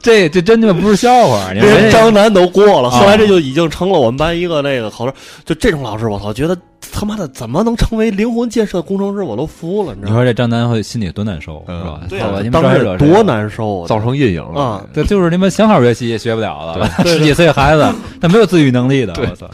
[0.00, 5.12] 这这真他妈不是笑话，你连张楠都过了，啊后来这就已经成了我们班一个那个考生。
[5.44, 6.56] 就这种老师，我操，觉得
[6.98, 10.16] 他妈的怎么能成为灵魂建设工程师，我都服了，你知道吗？
[10.16, 12.00] 你说这张楠会心里多难受，是吧？
[12.08, 14.84] 对啊操你们当时多难受啊，造成阴影了啊！
[14.92, 17.86] 对，就是你们想好学习也学不了了，对十几岁孩子
[18.20, 19.48] 他没有自愈能力的，我操！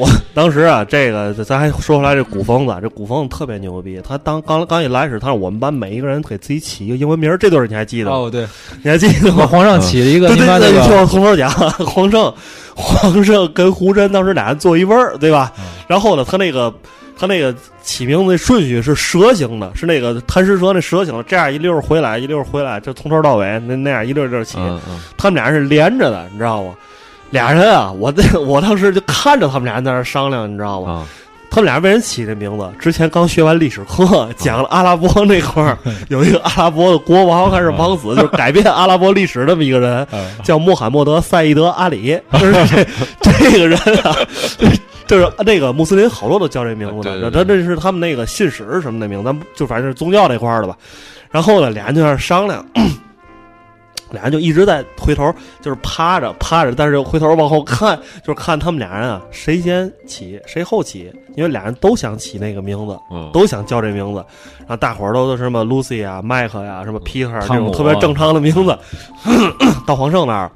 [0.00, 4.00] 我 当时啊，这个咱还说回来，这古疯子，这古疯子特别牛逼。
[4.02, 8.16] 他当刚刚一来时，他让我们班每一个人给自己起一个英文名儿，这对儿你还记得吗？
[8.16, 8.46] 哦，对，
[8.82, 9.46] 你还记得吗？
[9.46, 12.34] 皇上起了一个对对对，听我从头讲，皇上，
[12.74, 15.52] 皇上跟胡真当时俩人坐一位儿，对吧？
[15.58, 16.72] 嗯然后呢，他那个
[17.18, 24.56] 他那个起名字顺序是蛇形的，是那个贪食蛇那蛇形的，这样一溜儿回来，一溜儿回来，就从头到尾那那样一溜儿一溜儿起。
[25.16, 26.72] 他们俩人是连着的，你知道吗？
[27.30, 30.92] 俩人啊，我这我当时就看着他们俩人在那儿商量，你知道吗？
[30.92, 31.06] 啊
[31.52, 35.76] 他们俩为人起这名字，之前刚学完历史课，讲了阿拉伯那块儿
[36.06, 40.06] 有一个阿拉伯的国王还是王子，就是改变阿拉伯历史这么一个人，
[40.44, 42.16] 叫穆罕默德·赛义德·阿里。
[42.34, 42.86] 就是这
[43.20, 44.14] 这个人啊，
[45.08, 50.76] 就是那个穆斯林好多都叫这名字的，对对对他这是他们那个信使什么的名字，咱就反正是宗教这块儿的吧。
[51.32, 52.64] 然后呢，俩人就在那儿商量。
[54.10, 64.24] 俩人就一直在回头，就是趴着趴着，但是回头往后看，就是看他们俩人啊，谁先起谁后起，因为俩人都想起那个名字，嗯都想叫这名字。
[64.58, 68.78] 然后大伙儿都什么 Lucy 啊、麦克呀、什么 Peter 这种特别正常的名字。
[69.86, 70.50] 到黄胜那儿，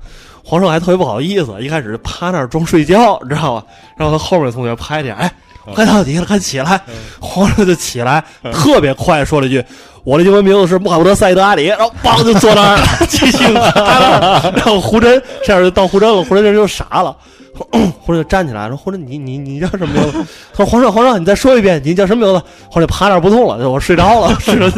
[0.45, 3.67] 黄胜还特别不好意思，一开始趴那儿装睡觉，你知道吧？
[3.97, 5.33] 然后他后面的同学拍去，哎，
[5.73, 6.81] 快到底了，快起来！
[7.21, 9.65] 皇上就起来，特别快说了一句
[10.05, 14.53] ：“我的英文名字是穆罕默德·赛义德·阿里。”然后梆就坐那儿了， 继续趴那儿。
[14.57, 17.17] 然后胡真这样就到胡真了，胡真这就傻了。
[18.01, 24.69] 胡真就站起来说：“胡真，你你你叫什么名字？” 他说：“皇上，皇上，你再说一遍，你叫什么名字？”皇上趴那儿不动了，就我睡着了， 睡着。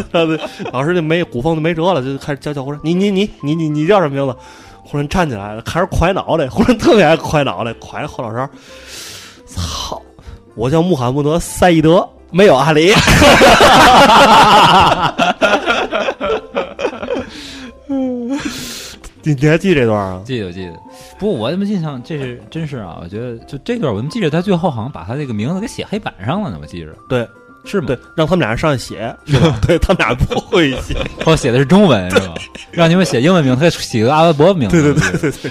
[0.72, 4.36] 老师就没古风就没辙了，就开始叫叫胡真：“你你你你你你叫什么名字？”
[4.84, 8.48] 忽然站起来了，开始蒯脑袋，忽然特别爱蒯脑袋，蒯后脑勺。
[9.48, 10.00] 操！
[10.56, 12.92] 我叫穆罕默德·赛义德，没有阿里。
[19.22, 20.22] 你你还记这段啊？
[20.24, 20.72] 记得记得，
[21.18, 22.98] 不过我怎么印象这是真是啊？
[23.02, 26.58] 我觉得就这段，我怎么记着他最后好像把他这个名字给写黑板上了呢？
[26.62, 27.28] 我记着，对，
[27.64, 27.88] 是吗？
[27.88, 29.58] 对，让他们俩人上去写，是吧？
[29.66, 30.96] 对他们俩不会写，
[31.26, 32.34] 我写的是中文是吧？
[32.70, 34.80] 让你们写英文名，他写个阿拉伯名字。
[34.80, 35.50] 对对对对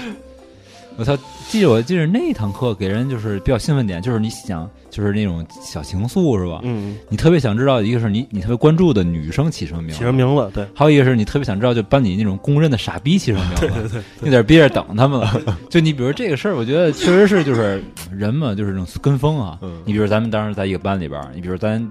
[0.96, 1.16] 我操！
[1.48, 6.60] 记着，我记着那堂课给人就是比较兴奋点，就是你想，就是那种小情愫是吧？
[6.64, 10.50] 嗯，你特别想知道，一个是你你特别关注的女生起什么名，起什么名字？
[10.52, 13.60] 对，还有一个是你特别想知道，就班里那种公认的傻逼起什么名字？
[13.60, 15.40] 对对对，有点憋着等他们了。
[15.70, 19.58] 就你比如这个事儿，我觉得确实是就是人嘛，就是这种跟风啊。
[19.84, 21.86] 你比如咱们当时在一个班里边，你比如咱。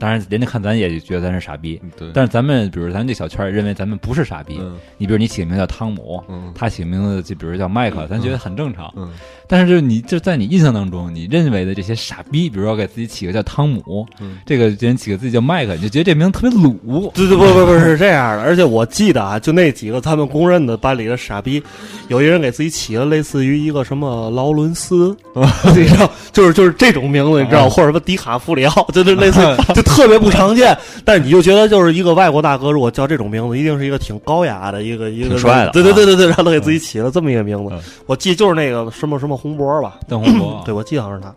[0.00, 2.08] 当然，人家看咱也觉得咱是傻逼，对。
[2.14, 4.56] 但是咱们，比如咱这小圈认为咱们不是傻逼。
[4.58, 6.22] 嗯你比如你起个名叫汤姆，
[6.54, 8.92] 他起个名字就比如叫麦克，咱觉得很正常。
[8.96, 9.10] 嗯。
[9.46, 14.06] 但是就是你就在你印象当中，你认为的这些傻逼，比如说给自己起个叫汤姆，
[14.46, 17.10] 这个人起个自己叫麦克，你就觉得这名字特别鲁。
[17.14, 18.42] 对对，不不不是这样的。
[18.42, 21.62] 而且我记得啊，就那几个他们公认的班里的傻逼，
[22.08, 25.16] 有一人给自己起了类似于一个什么劳伦斯，
[25.74, 29.40] 你知道，就是就是这种名字，你知道，或者什么迪卡夫里奥，就是类似
[29.74, 29.82] 就。
[29.90, 35.70] 特别不常见，但是你就觉得就是一个外国大哥，如果叫这种名字，一定是一个挺高雅的一个一个帅的。
[35.72, 37.74] 对对对对对，让他给自己起了这么一个名字。
[38.06, 40.62] 我记得就是那个什么什么洪博吧，邓洪博。
[40.64, 41.34] 对，我记得好像是他。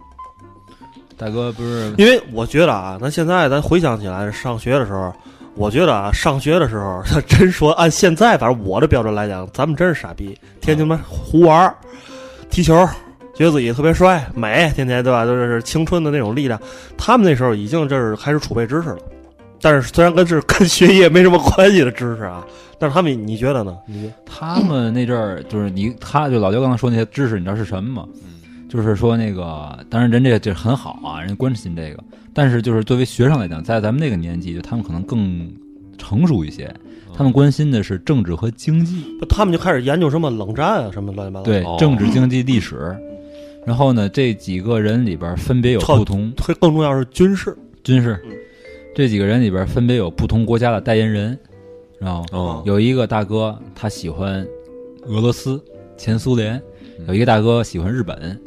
[1.15, 5.13] 大哥不是，因为我觉得啊，咱现在咱回想起来上学的时候，
[5.55, 11.73] 我觉得啊，上学的时候，他 真说按现在反正我的标准来讲，咱们真是傻逼，天天们胡玩
[12.49, 12.87] 踢球。
[13.35, 15.25] 觉得自己特别帅、美，天天对吧？
[15.25, 16.59] 就是青春的那种力量。
[16.97, 18.99] 他们那时候已经就是开始储备知识了，
[19.59, 22.45] 但是虽然跟是跟学业没什么关系的知识啊，
[22.77, 23.75] 但是他们你觉得呢？
[23.87, 28.07] 你他们那阵儿就是你，他就老刘刚才说那些知识，你知道是什么吗？
[28.69, 32.03] 就是说那个，当然人这这很好啊，人关心这个，
[32.33, 35.51] 但是就是作为学生来讲，在咱们那个年纪，就他们可能更
[35.97, 36.73] 成熟一些，
[37.15, 41.43] 他们关心的是政治和经济，他们就开始研究什么冷战啊，什么乱七八糟。
[41.45, 42.95] 对，政治、经济、历史。
[43.65, 48.19] 然后呢，这几个人里边分别有不同，会更重要是军事，军事。
[48.95, 51.37] 这几个人里边分别有不同国家的代言人，
[51.97, 54.45] 然后有一个大哥他喜欢
[55.05, 55.59] 俄罗斯、
[55.97, 56.61] 前苏联，
[57.07, 58.39] 有一个大哥喜欢日本，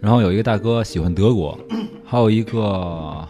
[0.00, 1.58] 然后有一个大哥喜欢德国，
[2.04, 3.26] 还有一个，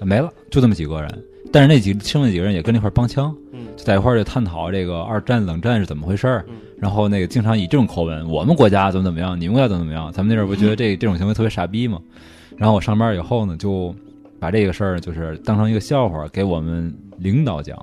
[0.00, 1.24] 没了，就这么几个人。
[1.52, 3.34] 但是那几剩下几个人也跟那块帮腔，
[3.76, 6.44] 就在一块儿就探讨这个二战、冷战是怎么回事儿。
[6.80, 10.10] 然后那个经常以这种口吻，我们国家怎么怎么样，你们国家怎么怎么样？
[10.10, 12.00] 咱们那阵儿不觉得这这种行为特别傻逼吗？
[12.56, 13.94] 然后我上班以后呢，就
[14.38, 17.76] 把这个事儿就是当成一个笑话给我们领导讲。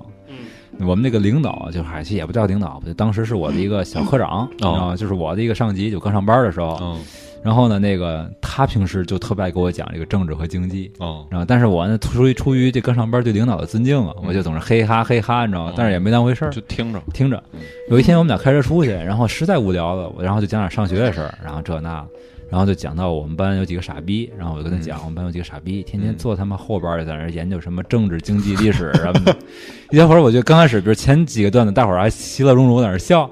[0.80, 6.96] 我们那个领导就还其实也不叫领导，就当时是我的一个小科长，啊，就是我的一个上级，就刚上班的时候。
[7.42, 10.90] 然后呢，那个他平时就特别爱给我讲这个政治和经济。
[10.98, 11.26] 哦。
[11.30, 15.72] 然后，但是我呢，出于出于这刚上班对领导的尊敬啊，我就总是嘿哈嘿哈，你知道吗？
[15.76, 17.42] 但是也没当回事儿，就听着听着。
[17.90, 22.04] 有一天我们俩开车出去，然后实在无聊了，我然后就讲点上学的事儿，然后这那，
[22.50, 29.36] 然后就讲到我们班有几个傻逼，然后我就跟他讲，我们班有几个傻逼，天天坐他妈后边儿在那研究什么政治、经济、历史什么的。
[29.90, 33.30] 一小会儿，我就刚开始，比如前几个段子，大伙儿还其乐融融在那笑。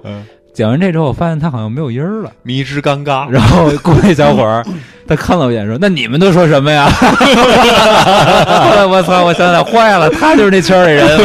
[0.57, 0.59] 嗯。
[0.59, 3.29] 讲完这之后，我发现他好像没有音儿了，迷之尴尬。
[3.29, 4.65] 然后过一小会儿，
[5.07, 11.07] 他看了我一眼，说：“那你们都说什么呀？” 后来我操，我想想坏了，他就是那圈里人。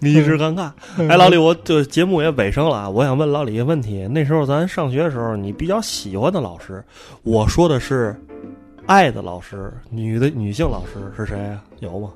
[0.00, 0.70] 迷之尴尬。
[1.08, 6.84] 哎，老李，我就节目也尾声了啊，我想问老李一个问题：那时候咱上学的时候，你比较喜欢的老师，
[7.22, 8.14] 我说的是
[8.86, 11.58] 爱的老师，女的女性老师是谁啊？
[11.80, 12.10] 有吗？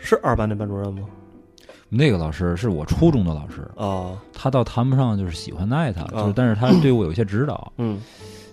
[0.00, 1.00] 是二班那班主任吗？
[1.88, 7.72] 那个老师是我初中的老师啊，他倒谈不上就是喜欢奈他，就是但是他对我有些指导。
[7.78, 7.98] 嗯，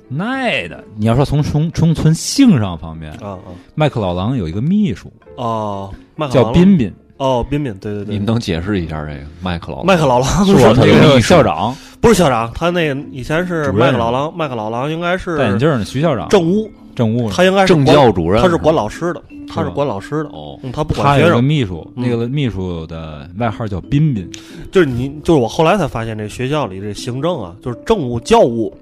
[0.08, 3.40] 奈的，你要说从从从从性上方面啊啊，
[3.74, 5.94] 麦克老狼有一个秘书哦，
[6.32, 16.70] 叫彬彬哦，彬彬，对对对，你们能解释一下这个麦克老麦克老狼是我那个校长， 不是校长，他那个以前是麦克老狼，麦克老狼应该是戴眼镜的徐校长，政务。
[16.96, 20.30] 政务，他应该是政教主任，他是管老师的，他是管老师的。
[20.30, 21.36] 哦，他不管学生。
[21.36, 24.32] 个秘书，那个秘书的外号叫彬彬，
[24.72, 28.74] 就是你，就是我后来才发现，这学校里这行政啊，就是政务、教务、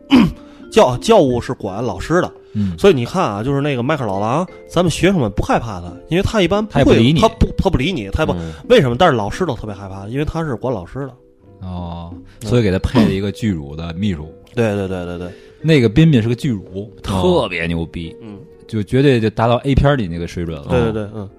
[0.71, 2.31] 教教务是管老师的。
[2.53, 8.35] 嗯，所以你看啊，就是那个迈克尔老狼，咱们学生们不害怕他，因为他一般不会，他不，他不理你，他不
[8.69, 8.95] 为什么？
[8.97, 11.13] 但是老师都特别害怕，因为他是管老师的。
[11.61, 14.33] 哦，所以给他配了一个巨乳的秘书。
[14.53, 15.31] 对对对对对，
[15.61, 18.15] 那个彬彬是个巨乳，特别牛逼。
[18.21, 18.39] 嗯。
[18.65, 20.65] 就绝对就达到 A 片里那个水准了。
[20.69, 21.29] 对对对，嗯，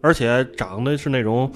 [0.00, 1.50] 而且长得是那种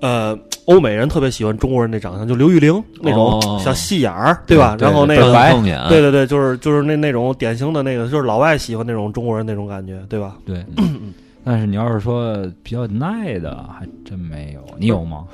[0.00, 4.76] 呃，欧美人特别喜欢中国人那长相，就刘玉玲那种哦小细眼儿，对吧？
[4.76, 5.52] 对然后那个白
[5.88, 10.36] 对对对，就是就是那那种典型的那个，就是老外喜欢那种中国人那种感觉，对吧？
[10.44, 10.64] 对，
[11.44, 14.60] 但是你要是说比较耐的，还真没有。
[14.78, 15.24] 你有吗？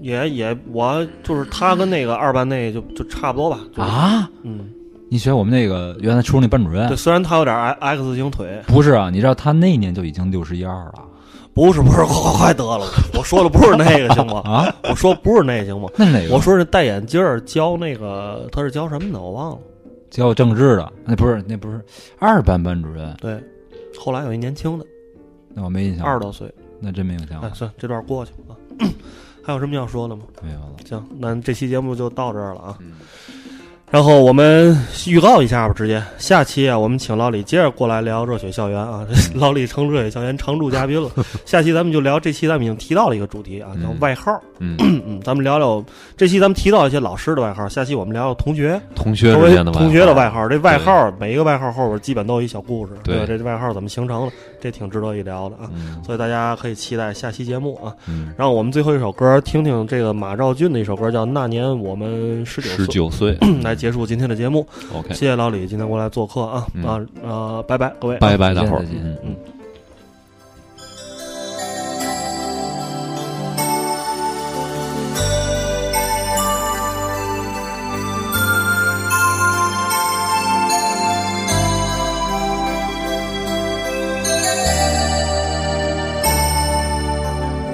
[0.00, 3.60] 也也，我就是他跟那个二班那就就差不多吧。
[3.70, 4.68] 就是啊，嗯，
[5.08, 9.08] 你学我们那个原来初中那班主任对，，虽然他有点 X X 型腿，不是啊？
[9.08, 10.94] 你知道他那年就已经六十一二了
[11.54, 12.84] 不是不是，快快快得了，
[13.16, 14.40] 我说的不是那个行吗？
[14.44, 14.74] 啊？
[14.90, 15.88] 我说不是那个行吗？
[15.96, 16.34] 那哪个？
[16.34, 19.58] 我说是戴眼镜儿教那个他是教什么的，我忘了。
[20.10, 21.80] 教政治的，那不是那不是
[22.18, 23.40] 二班班主任，对，
[23.98, 24.84] 后来有一年轻的，
[25.54, 26.52] 那我没印象，二十多岁。
[26.80, 28.90] 那真没印象哎，算这段过去了啊。
[29.42, 30.24] 还有什么要说的吗？
[30.42, 30.72] 没有了。
[30.84, 32.78] 行，那这期节目就到这儿了啊。
[33.94, 34.76] 然后我们
[35.06, 39.06] 预告一下吧，直接下期啊，我们请老李接着过来聊热血校园啊。
[39.36, 41.08] 老李成热血校园常驻嘉宾了。
[41.46, 44.32] 下期咱们就聊这期咱们已经提到了一个主题啊，叫嗯外号。
[44.58, 45.84] 嗯，嗯，咱们聊聊
[46.16, 48.80] 这期咱们提到一些老师的外号，下期我们聊聊同学。
[48.96, 53.24] 同学作为之间的同学的外号，这外号每一个外号后边基本都有一小故事，对吧？
[53.28, 54.32] 这外号怎么形成的？
[54.60, 55.70] 这挺值得一聊的啊。
[55.72, 57.94] 嗯所以大家可以期待下期节目啊。
[58.08, 64.66] 嗯，然后我们最后一首歌，听听这个马兆俊的一首歌，叫《那年我们十九岁十》，九岁 来结束今天的节目。
[64.94, 66.66] ，OK，谢谢老李今天过来做客啊。
[66.72, 66.82] 嗯。
[66.86, 68.82] 啊呃，拜拜各位，拜拜，大伙儿。
[68.90, 69.14] 嗯。
[69.22, 69.36] 嗯。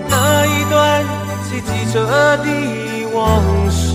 [0.08, 1.04] 那一段
[1.48, 2.04] 骑机车
[2.38, 3.94] 的往事，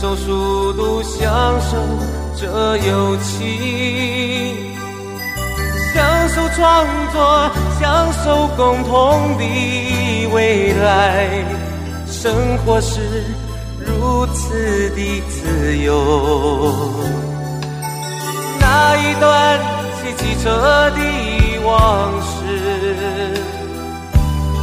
[0.00, 1.76] 享受速度，享受
[2.34, 2.46] 这
[2.78, 4.56] 友情，
[5.92, 11.44] 享受创作，享受共同的未来，
[12.06, 12.32] 生
[12.64, 13.26] 活是
[13.78, 16.82] 如此的自由。
[18.58, 19.60] 那一段
[20.00, 20.98] 骑机车的
[21.62, 23.34] 往事，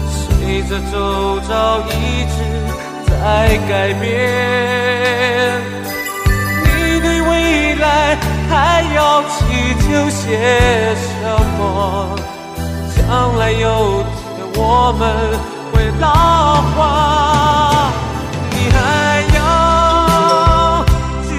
[0.09, 2.37] 随着周遭一直
[3.19, 4.03] 在改变。
[6.63, 8.15] 你对未来
[8.49, 9.35] 还要祈
[9.81, 10.25] 求些
[10.95, 11.05] 什
[11.57, 12.15] 么？
[12.95, 14.17] 将来有天
[14.55, 15.01] 我们
[15.71, 16.05] 会老
[16.75, 16.77] 化，
[18.51, 18.77] 你还
[19.35, 19.37] 要
[21.27, 21.29] 去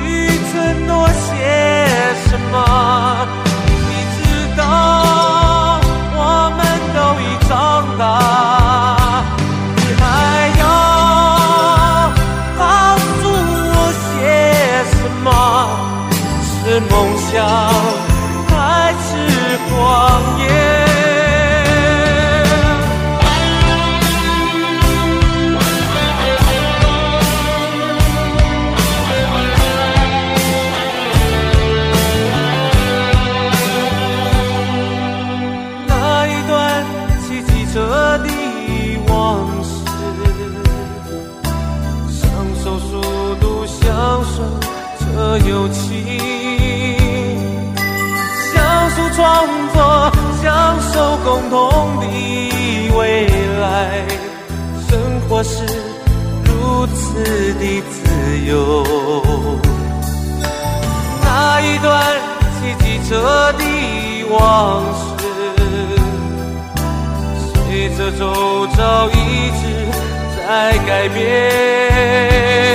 [0.50, 0.52] 承
[0.86, 1.26] 诺些
[2.28, 2.55] 什么？
[68.19, 69.86] 周遭一直
[70.36, 72.68] 在改变。